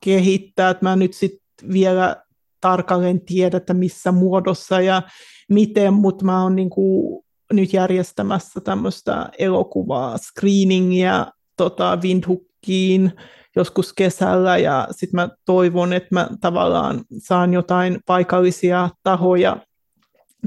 [0.00, 0.70] kehittää.
[0.70, 2.16] Että mä nyt sitten vielä
[2.60, 5.02] tarkalleen tiedä, että missä muodossa ja
[5.48, 7.27] miten, mutta mä oon niin kuin nyt
[7.72, 11.26] järjestämässä tämmöistä elokuvaa, screeningia
[11.56, 13.12] tota, Windhookiin
[13.56, 19.56] joskus kesällä ja sitten mä toivon, että mä tavallaan saan jotain paikallisia tahoja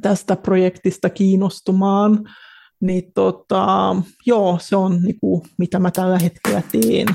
[0.02, 2.30] tästä projektista kiinnostumaan.
[2.82, 3.96] Niin tota,
[4.26, 7.08] joo, se on niinku, mitä mä tällä hetkellä teen.